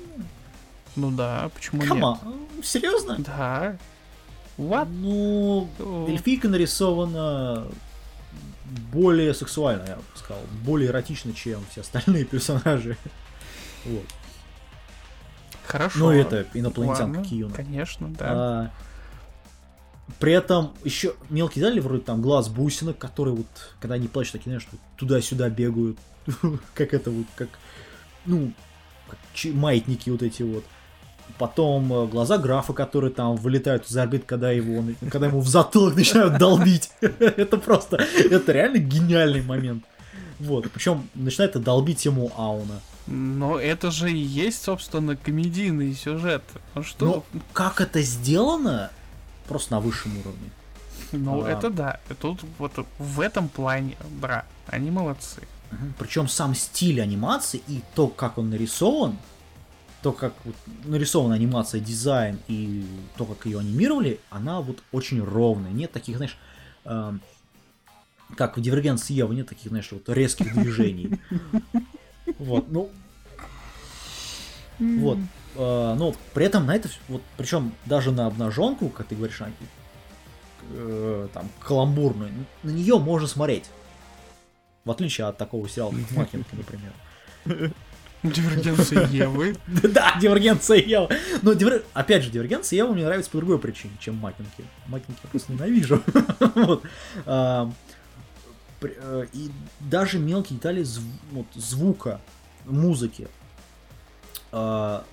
[0.95, 2.20] Ну да, почему Кама,
[2.55, 2.65] нет?
[2.65, 3.18] серьезно?
[3.20, 3.78] Да.
[4.57, 4.88] What?
[4.89, 5.68] Ну,
[6.07, 7.65] эльфийка нарисована
[8.91, 12.95] более сексуально, я бы сказал, более эротично, чем все остальные персонажи.
[13.86, 14.05] Вот.
[15.65, 15.99] Хорошо.
[15.99, 17.53] Ну, это инопланетянка Ладно, Киюна.
[17.53, 18.26] Конечно, да.
[18.30, 18.72] А,
[20.20, 23.47] при этом еще мелкие детали, вроде там глаз бусинок, которые вот,
[23.80, 25.97] когда они плачут, такие, знаешь, туда-сюда бегают.
[26.74, 27.49] как это вот, как,
[28.26, 28.51] ну,
[29.10, 29.20] как
[29.53, 30.64] маятники вот эти вот.
[31.38, 35.95] Потом э, глаза графа, которые там вылетают из орбит, когда его, когда ему в затылок
[35.95, 36.89] начинают долбить.
[37.01, 39.84] это просто, это реально гениальный момент.
[40.39, 42.80] Вот, причем начинает это долбить ему Ауна.
[43.08, 46.43] Но это же и есть, собственно, комедийный сюжет.
[46.76, 47.05] Ну что?
[47.05, 48.91] Но как это сделано,
[49.48, 50.50] просто на высшем уровне.
[51.12, 51.50] Ну, а.
[51.50, 52.00] это да.
[52.20, 55.41] Тут вот в этом плане, да, они молодцы.
[56.00, 59.18] Причем сам стиль анимации и то, как он нарисован,
[60.02, 62.86] то, как вот нарисована анимация, дизайн и
[63.18, 65.72] то, как ее анимировали, она вот очень ровная.
[65.72, 66.38] Нет таких, знаешь,
[66.86, 67.20] эм,
[68.36, 71.20] как в Дивергенции Евы, нет таких, знаешь, вот резких движений.
[72.39, 72.89] Вот, ну...
[74.80, 75.18] Вот.
[75.58, 79.58] Э, Но при этом на это, вот, причем даже на обнаженку, как ты говоришь, Анки,
[80.74, 82.32] э, там, каламбурную,
[82.64, 83.66] на нее можно смотреть.
[84.86, 86.93] В отличие от такого сериала, как Махинка, например.
[88.24, 89.55] Дивергенция Евы.
[89.68, 91.10] Да, Дивергенция Ева.
[91.43, 94.66] Но, дивер- опять же, Дивергенция Ева мне нравится по другой причине, чем Макинки.
[94.88, 96.01] Макинки я просто ненавижу.
[96.55, 96.84] Вот.
[97.26, 97.72] А,
[98.82, 102.20] э, И даже мелкие детали зв- вот, звука,
[102.66, 103.28] музыки.
[104.51, 105.05] А,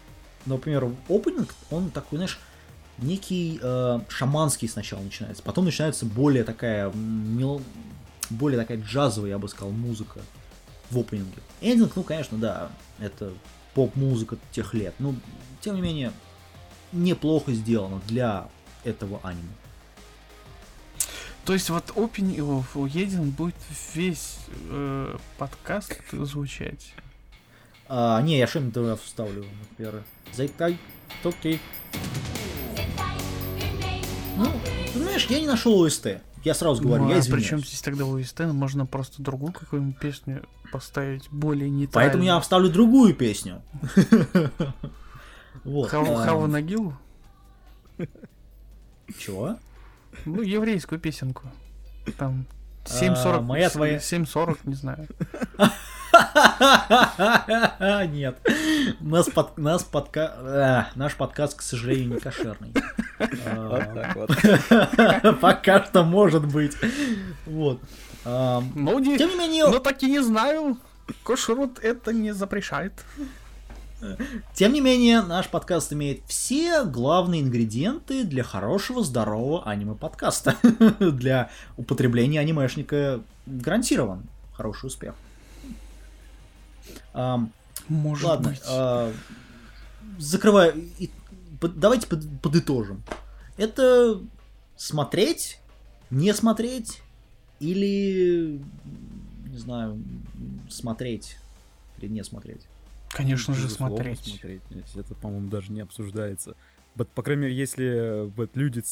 [0.46, 2.38] Например, опенинг, он такой, знаешь,
[2.98, 7.62] некий э, шаманский сначала начинается, потом начинается более такая мел-
[8.30, 10.20] более такая джазовая, я бы сказал, музыка
[10.90, 11.38] в опенинге.
[11.60, 13.32] Эндинг, ну, конечно, да, это
[13.74, 15.14] поп-музыка тех лет, но,
[15.60, 16.12] тем не менее,
[16.92, 18.48] неплохо сделано для
[18.84, 19.48] этого аниме.
[21.44, 23.56] То есть вот опенинг уеден будет
[23.94, 24.38] весь
[24.70, 26.94] э, подкаст звучать.
[27.88, 30.02] А, не, я туда вставлю, например.
[30.32, 30.78] Зайтай,
[31.22, 31.60] окей.
[34.36, 34.46] Ну,
[34.92, 36.08] ты знаешь, я не нашел ОСТ.
[36.44, 37.44] Я сразу говорю, Ну, я а извиняюсь.
[37.44, 41.92] причем здесь тогда ОСТ, можно просто другую какую-нибудь песню поставить, более нейтральную.
[41.92, 43.62] Поэтому я вставлю другую песню.
[45.62, 45.88] Вот.
[45.88, 46.92] Хава, а, Нагил?
[49.18, 49.56] Чего?
[50.26, 51.50] Ну, еврейскую песенку.
[52.18, 52.44] Там
[52.84, 55.06] А, 7.40, моя твоя- 7.40, не знаю.
[58.12, 58.38] Нет.
[59.00, 60.32] Нас под, нас подка...
[60.36, 62.72] а, наш подкаст, к сожалению, не кошерный.
[65.40, 66.76] Пока что может быть.
[67.46, 67.80] Вот.
[68.24, 70.78] Ну, Тем не менее, ну так и не знаю.
[71.22, 72.92] Кошерут это не запрещает.
[74.54, 80.56] Тем не менее, наш подкаст имеет все главные ингредиенты для хорошего, здорового аниме-подкаста.
[81.00, 85.14] Для употребления анимешника гарантирован хороший успех.
[87.12, 87.52] Ам,
[87.88, 88.62] Может Ладно, быть.
[88.66, 89.12] а,
[90.18, 90.74] закрываю.
[90.98, 91.10] и
[91.60, 93.02] под- давайте под- подытожим.
[93.56, 94.20] Это
[94.76, 95.60] смотреть,
[96.10, 97.02] не смотреть
[97.60, 98.60] или,
[99.46, 100.02] не знаю,
[100.68, 101.36] смотреть
[101.98, 102.62] или не смотреть.
[103.10, 104.20] Конечно же, смотреть.
[104.24, 104.62] смотреть.
[104.96, 106.56] Это, по-моему, даже не обсуждается.
[106.96, 108.82] Вот, по крайней мере, если вот, люди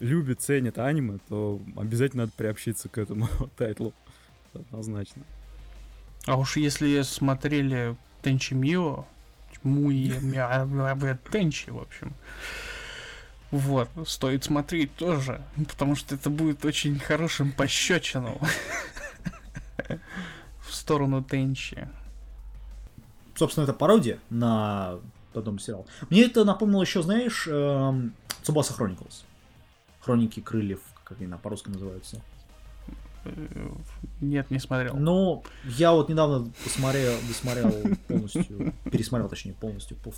[0.00, 3.92] любят, ценят аниме, то обязательно надо приобщиться к этому тайтлу.
[4.52, 5.22] Однозначно.
[6.26, 9.04] А уж если смотрели Тенчи Мио,
[9.62, 12.14] Муи, Мя- Мя- Тенчи, в общем.
[13.50, 18.38] Вот, стоит смотреть тоже, потому что это будет очень хорошим пощечином
[20.66, 21.88] в сторону Тенчи.
[23.36, 24.98] Собственно, это пародия на
[25.32, 25.86] потом сериал.
[26.10, 28.12] Мне это напомнило еще, знаешь, эм,
[28.42, 29.24] Цубаса Хрониклс.
[30.00, 32.20] Хроники крыльев, как они на по-русски называются.
[34.20, 34.96] Нет, не смотрел.
[34.96, 37.72] Ну, я вот недавно посмотрел, досмотрел
[38.08, 40.10] полностью, пересмотрел, точнее, полностью э,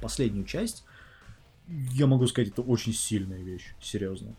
[0.00, 0.84] последнюю часть.
[1.66, 4.34] Я могу сказать, это очень сильная вещь, серьезно.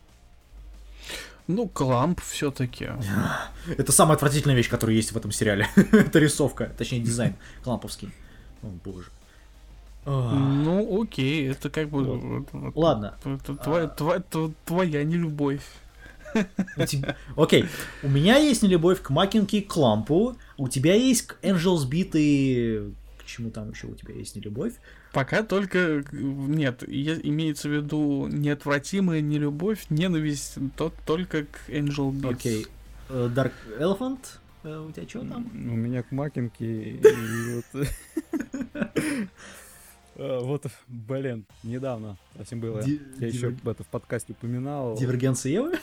[1.47, 2.89] Ну, Кламп все-таки.
[3.77, 5.67] Это самая отвратительная вещь, которая есть в этом сериале.
[5.75, 8.11] это рисовка, точнее, дизайн кламповский.
[8.61, 9.07] О, боже.
[10.05, 10.33] Ах.
[10.33, 12.45] Ну, окей, это как бы...
[12.75, 13.17] Ладно.
[13.23, 14.53] А.
[14.65, 15.63] твоя нелюбовь.
[17.35, 17.65] Окей,
[18.03, 22.91] у меня есть нелюбовь к Макинке и Клампу, у тебя есть к Angels Beat и...
[23.19, 24.73] К чему там еще у тебя есть нелюбовь?
[25.13, 32.31] Пока только э, нет, имеется в виду неотвратимая нелюбовь, ненависть то, только к Angel Beats.
[32.31, 32.67] Окей.
[33.09, 34.19] Э, Dark Elephant?
[34.63, 35.49] Э, У тебя что там?
[35.53, 37.87] У меня к Макинке и вот...
[40.15, 42.81] Вот, блин, недавно совсем было.
[43.19, 44.97] Я еще это в подкасте упоминал.
[44.97, 45.79] Дивергенция Евы?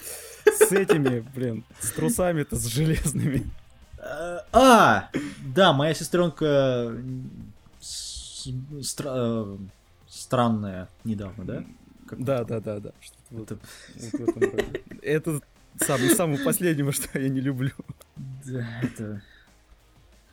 [0.69, 3.49] С этими, блин, с трусами-то, с железными.
[3.99, 5.11] Э, А,
[5.55, 6.95] да, моя сестренка
[7.81, 9.59] стра- э,
[10.09, 11.65] странное недавно, да?
[12.09, 12.91] Как- Да, да, да, да.
[13.31, 13.51] Вот,
[15.03, 15.45] Это- вот
[15.81, 17.73] самое, самое последнего, что я не люблю.
[18.45, 19.23] Да, это...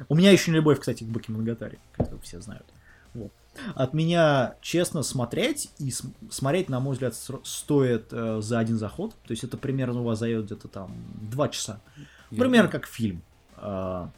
[0.09, 2.65] У меня еще не любовь, кстати, к Баки Моноgatari, как все знают.
[3.13, 3.31] Вот.
[3.75, 9.13] От меня, честно, смотреть, и с- смотреть, на мой взгляд, стоит э, за один заход.
[9.25, 10.95] То есть это примерно у вас займет где-то там
[11.29, 11.79] два часа.
[12.29, 13.21] Примерно как фильм.
[13.57, 14.09] А,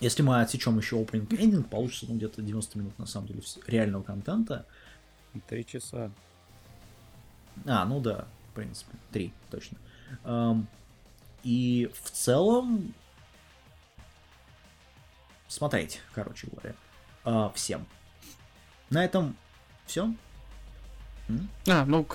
[0.00, 4.04] Если мы отсечем еще opening ending, получится ну, где-то 90 минут, на самом деле, реального
[4.04, 4.64] контента.
[5.48, 6.12] Три часа.
[7.66, 9.78] А, ну да, в принципе, три, точно.
[10.22, 10.68] Ам,
[11.42, 12.94] и в целом
[15.48, 16.74] смотреть, короче говоря,
[17.24, 17.86] а, всем.
[18.90, 19.36] На этом
[19.86, 20.12] все.
[21.66, 22.06] А, ну,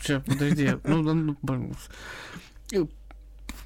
[0.00, 0.76] сейчас, подожди.
[0.84, 1.36] Ну, ну,
[2.72, 2.88] ну,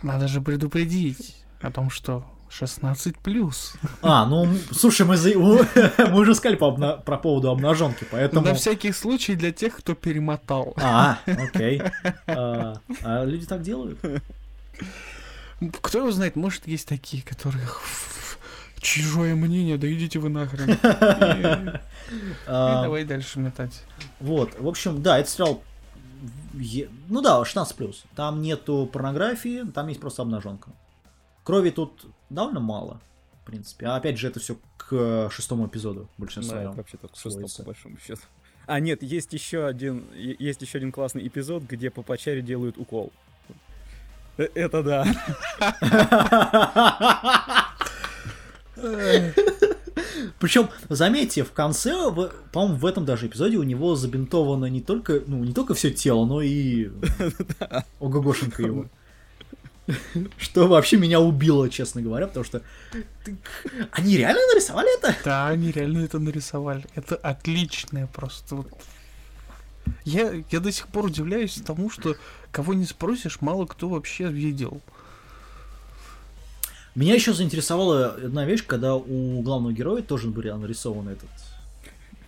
[0.03, 3.75] Надо же предупредить о том, что 16 плюс.
[4.03, 8.45] А, ну, слушай, мы, за- мы уже сказали по, обна- про поводу обнаженки, поэтому...
[8.47, 10.75] На всякий случай для тех, кто перемотал.
[10.77, 11.81] А, окей.
[12.27, 13.99] А, а люди так делают?
[15.81, 17.67] Кто его знает, может, есть такие, которые...
[18.81, 20.71] Чужое мнение, да идите вы нахрен.
[20.71, 21.79] И
[22.47, 23.83] А, давай дальше метать.
[24.21, 25.63] Вот, в общем, да, это сериал...
[27.09, 27.95] Ну да, 16+.
[28.17, 30.71] Там нету порнографии, там есть просто обнаженка.
[31.45, 33.01] Крови тут довольно мало,
[33.43, 33.87] в принципе.
[33.87, 36.57] А опять же, это все к шестому эпизоду большинство.
[36.57, 37.63] Да, вообще только шестом, сводится.
[37.63, 38.23] по большому счету.
[38.67, 43.13] А, нет, есть еще один, есть еще один классный эпизод, где по почаре делают укол.
[44.37, 45.07] Э, Это да.
[50.39, 51.93] Причем, заметьте, в конце,
[52.53, 56.25] по-моему, в этом даже эпизоде у него забинтовано не только, ну, не только все тело,
[56.25, 56.91] но и
[58.01, 58.87] Ого-гошенька его.
[60.39, 62.63] Что вообще меня убило, честно говоря, потому что
[63.93, 65.17] они реально нарисовали это?
[65.25, 66.85] Да, они реально это нарисовали.
[66.95, 68.65] Это отличное просто.
[70.05, 72.17] Я, я до сих пор удивляюсь тому, что
[72.53, 74.81] кого не спросишь, мало кто вообще видел.
[77.01, 81.31] Меня еще заинтересовала одна вещь, когда у главного героя тоже был нарисован этот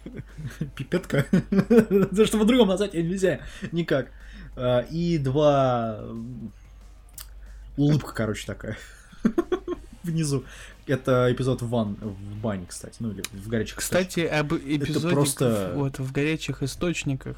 [0.75, 1.27] пипетка.
[2.11, 4.09] За что по-другому назвать нельзя никак.
[4.57, 6.03] А, И два
[7.77, 8.79] улыбка, короче, такая
[10.05, 10.43] внизу.
[10.87, 11.97] Это эпизод в, ван...
[12.01, 17.37] в бане, кстати, ну или в горячих Кстати, об эпизоде просто- вот, в горячих источниках.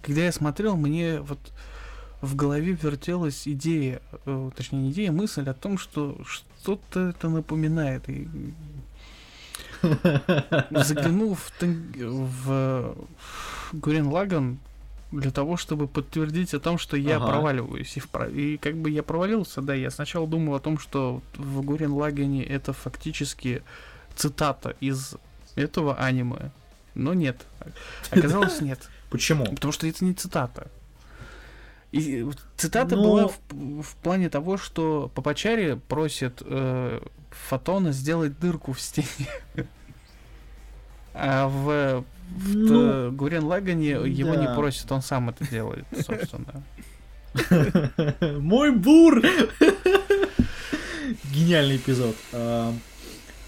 [0.00, 1.40] Когда я смотрел, мне вот
[2.20, 8.08] в голове вертелась идея, э, точнее не идея, мысль о том, что что-то это напоминает.
[8.08, 8.28] И
[10.70, 12.94] заглянул в, в
[13.72, 14.58] Гурен Лаган
[15.12, 17.26] для того, чтобы подтвердить о том, что я Ага.
[17.28, 17.96] проваливаюсь.
[17.96, 21.62] И, впра- и как бы я провалился, да, я сначала думал о том, что в
[21.62, 23.62] Гурен Лагане это фактически
[24.14, 25.16] цитата из
[25.56, 26.50] этого аниме.
[26.94, 27.44] Но нет.
[28.10, 28.88] Оказалось, нет.
[29.10, 29.46] Почему?
[29.46, 30.70] Потому что это не цитата.
[31.92, 38.38] И вот цитата Ну- была в, в плане того, что Папачари просит э, Фотона сделать
[38.38, 39.06] дырку в стене.
[41.12, 44.54] А в, в Ну, Т- Гурен Лагане его не да.
[44.54, 46.62] просит, он сам это делает, собственно.
[48.40, 49.20] Мой бур!
[51.32, 52.14] Гениальный эпизод.
[52.32, 52.72] А,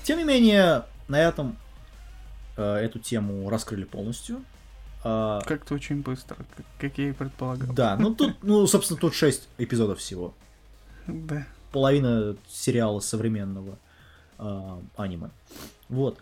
[0.03, 1.57] Тем не менее, на этом
[2.57, 4.43] а, эту тему раскрыли полностью.
[5.05, 6.37] А, Как-то очень быстро,
[6.79, 7.73] как, я и предполагал.
[7.75, 10.35] Да, ну тут, ну, собственно, тут 6 эпизодов всего.
[11.07, 11.47] Да.
[11.73, 13.79] Половина сериала современного
[14.39, 15.31] а, аниме.
[15.89, 16.19] Вот.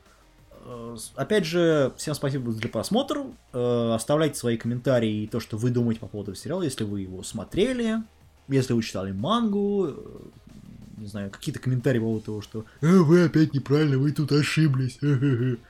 [0.64, 3.24] Э, Опять же, всем спасибо за просмотр.
[3.52, 7.22] Э, Оставляйте свои комментарии и то, что вы думаете по поводу сериала, если вы его
[7.22, 7.98] смотрели,
[8.48, 9.94] если вы читали мангу, э,
[10.98, 14.98] не знаю, какие-то комментарии по поводу того, что «Э, вы опять неправильно, вы тут ошиблись,
[15.02, 15.56] Э,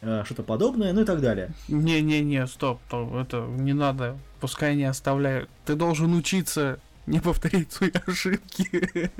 [0.00, 1.50] что-то подобное, ну и так далее.
[1.68, 5.50] Не-не-не, стоп, то это не надо, пускай не оставляют.
[5.64, 9.10] Ты должен учиться не повторить свои ошибки.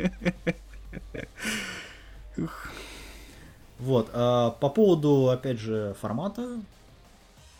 [3.78, 6.60] Вот, а, по поводу, опять же, формата,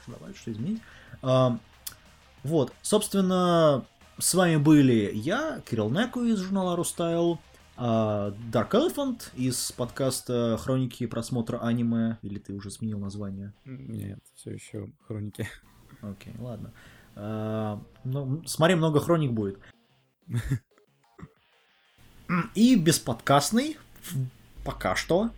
[0.03, 0.83] что добавить, что изменить.
[1.23, 1.57] А,
[2.43, 3.85] вот, собственно,
[4.19, 7.39] с вами были я, Кирилл Неку из журнала Рустайл,
[7.79, 13.55] Dark Elephant из подкаста Хроники просмотра аниме, или ты уже сменил название?
[13.65, 15.49] Нет, все еще хроники.
[16.03, 16.73] Окей, ладно.
[17.15, 19.59] А, ну, смотри, много хроник будет.
[22.55, 23.77] И бесподкастный,
[24.65, 25.31] пока что,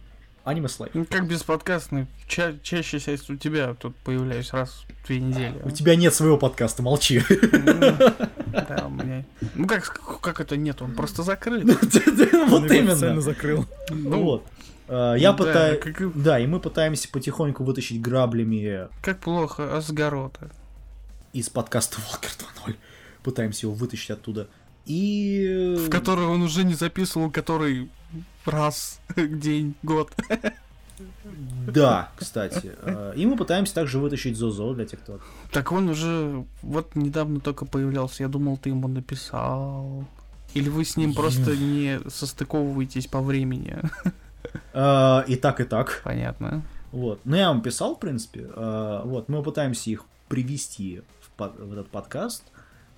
[0.45, 0.95] аниме слайв.
[0.95, 5.61] Ну, как бесподкастный, ча- чаще всего у тебя тут появляюсь раз в две недели.
[5.62, 7.22] У тебя нет своего подкаста, молчи.
[8.53, 9.24] Да, у меня...
[9.55, 11.64] Ну как, как это нет, он просто закрыт.
[12.48, 13.20] Вот именно.
[13.20, 13.66] закрыл.
[13.90, 14.46] Ну, Вот.
[14.88, 15.80] Э, Я да, пытаюсь...
[16.14, 20.51] Да, и мы пытаемся потихоньку вытащить граблями как плохо, Асгарота.
[21.32, 22.30] из подкаста Walker
[22.66, 22.76] 2.0.
[23.22, 24.48] Пытаемся его вытащить оттуда.
[24.86, 25.76] И...
[25.78, 27.88] В который он уже не записывал, который
[28.44, 30.12] раз, день, год.
[31.66, 32.72] Да, кстати.
[32.82, 35.20] Э, И мы пытаемся также вытащить Зозо для тех, кто...
[35.53, 38.22] Так он уже вот недавно только появлялся.
[38.22, 40.05] Я думал, ты ему написал.
[40.55, 43.78] Или вы с ним просто не состыковываетесь по времени.
[44.72, 46.01] Э, И так, и так.
[46.05, 46.62] Понятно.
[46.92, 47.20] Вот.
[47.24, 48.46] Ну, я вам писал, в принципе.
[48.55, 49.28] Э, Вот.
[49.28, 52.42] Мы пытаемся их привести в, под- в этот подкаст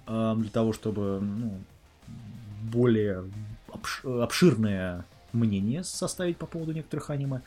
[0.06, 1.58] для того, чтобы ну,
[2.62, 3.24] более
[3.68, 7.40] обш- обширное мнение составить по поводу некоторых аниме.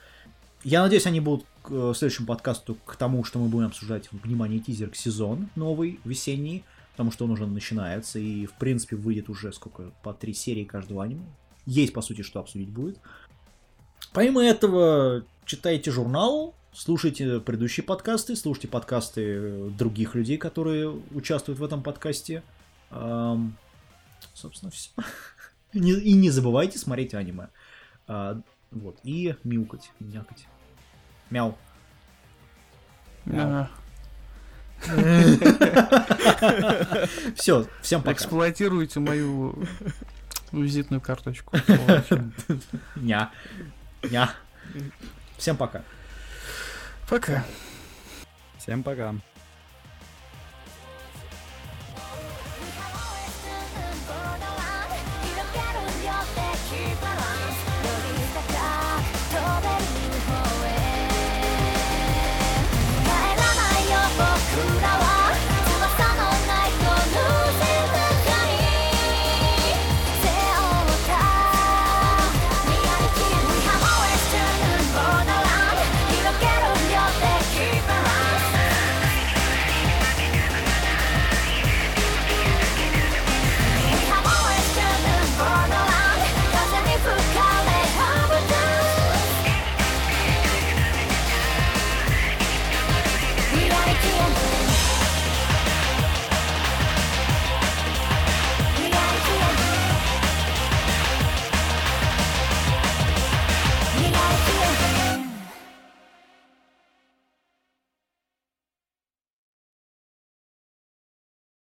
[0.66, 4.60] Я надеюсь, они будут к э, следующему подкасту к тому, что мы будем обсуждать внимание
[4.60, 6.64] тизер к сезон новый, весенний,
[6.94, 11.04] потому что он уже начинается, и, в принципе, выйдет уже сколько, по три серии каждого
[11.04, 11.22] аниме.
[11.68, 12.98] Есть, по сути, что обсудить будет.
[14.12, 21.64] Помимо этого, читайте журнал, слушайте предыдущие подкасты, слушайте подкасты э, других людей, которые участвуют в
[21.64, 22.42] этом подкасте.
[22.90, 23.56] Ам,
[24.34, 24.90] собственно, все.
[25.74, 27.50] И не забывайте смотреть аниме.
[28.08, 28.42] А,
[28.72, 30.48] Вот, и мяукать, мякать.
[31.30, 31.58] Мяу.
[37.36, 38.14] Все, всем пока.
[38.14, 39.68] Эксплуатируйте мою
[40.52, 41.58] визитную карточку.
[42.96, 43.32] Ня.
[44.04, 44.32] Ня.
[45.38, 45.82] Всем пока.
[47.10, 47.44] Пока.
[48.58, 49.35] Всем пока.「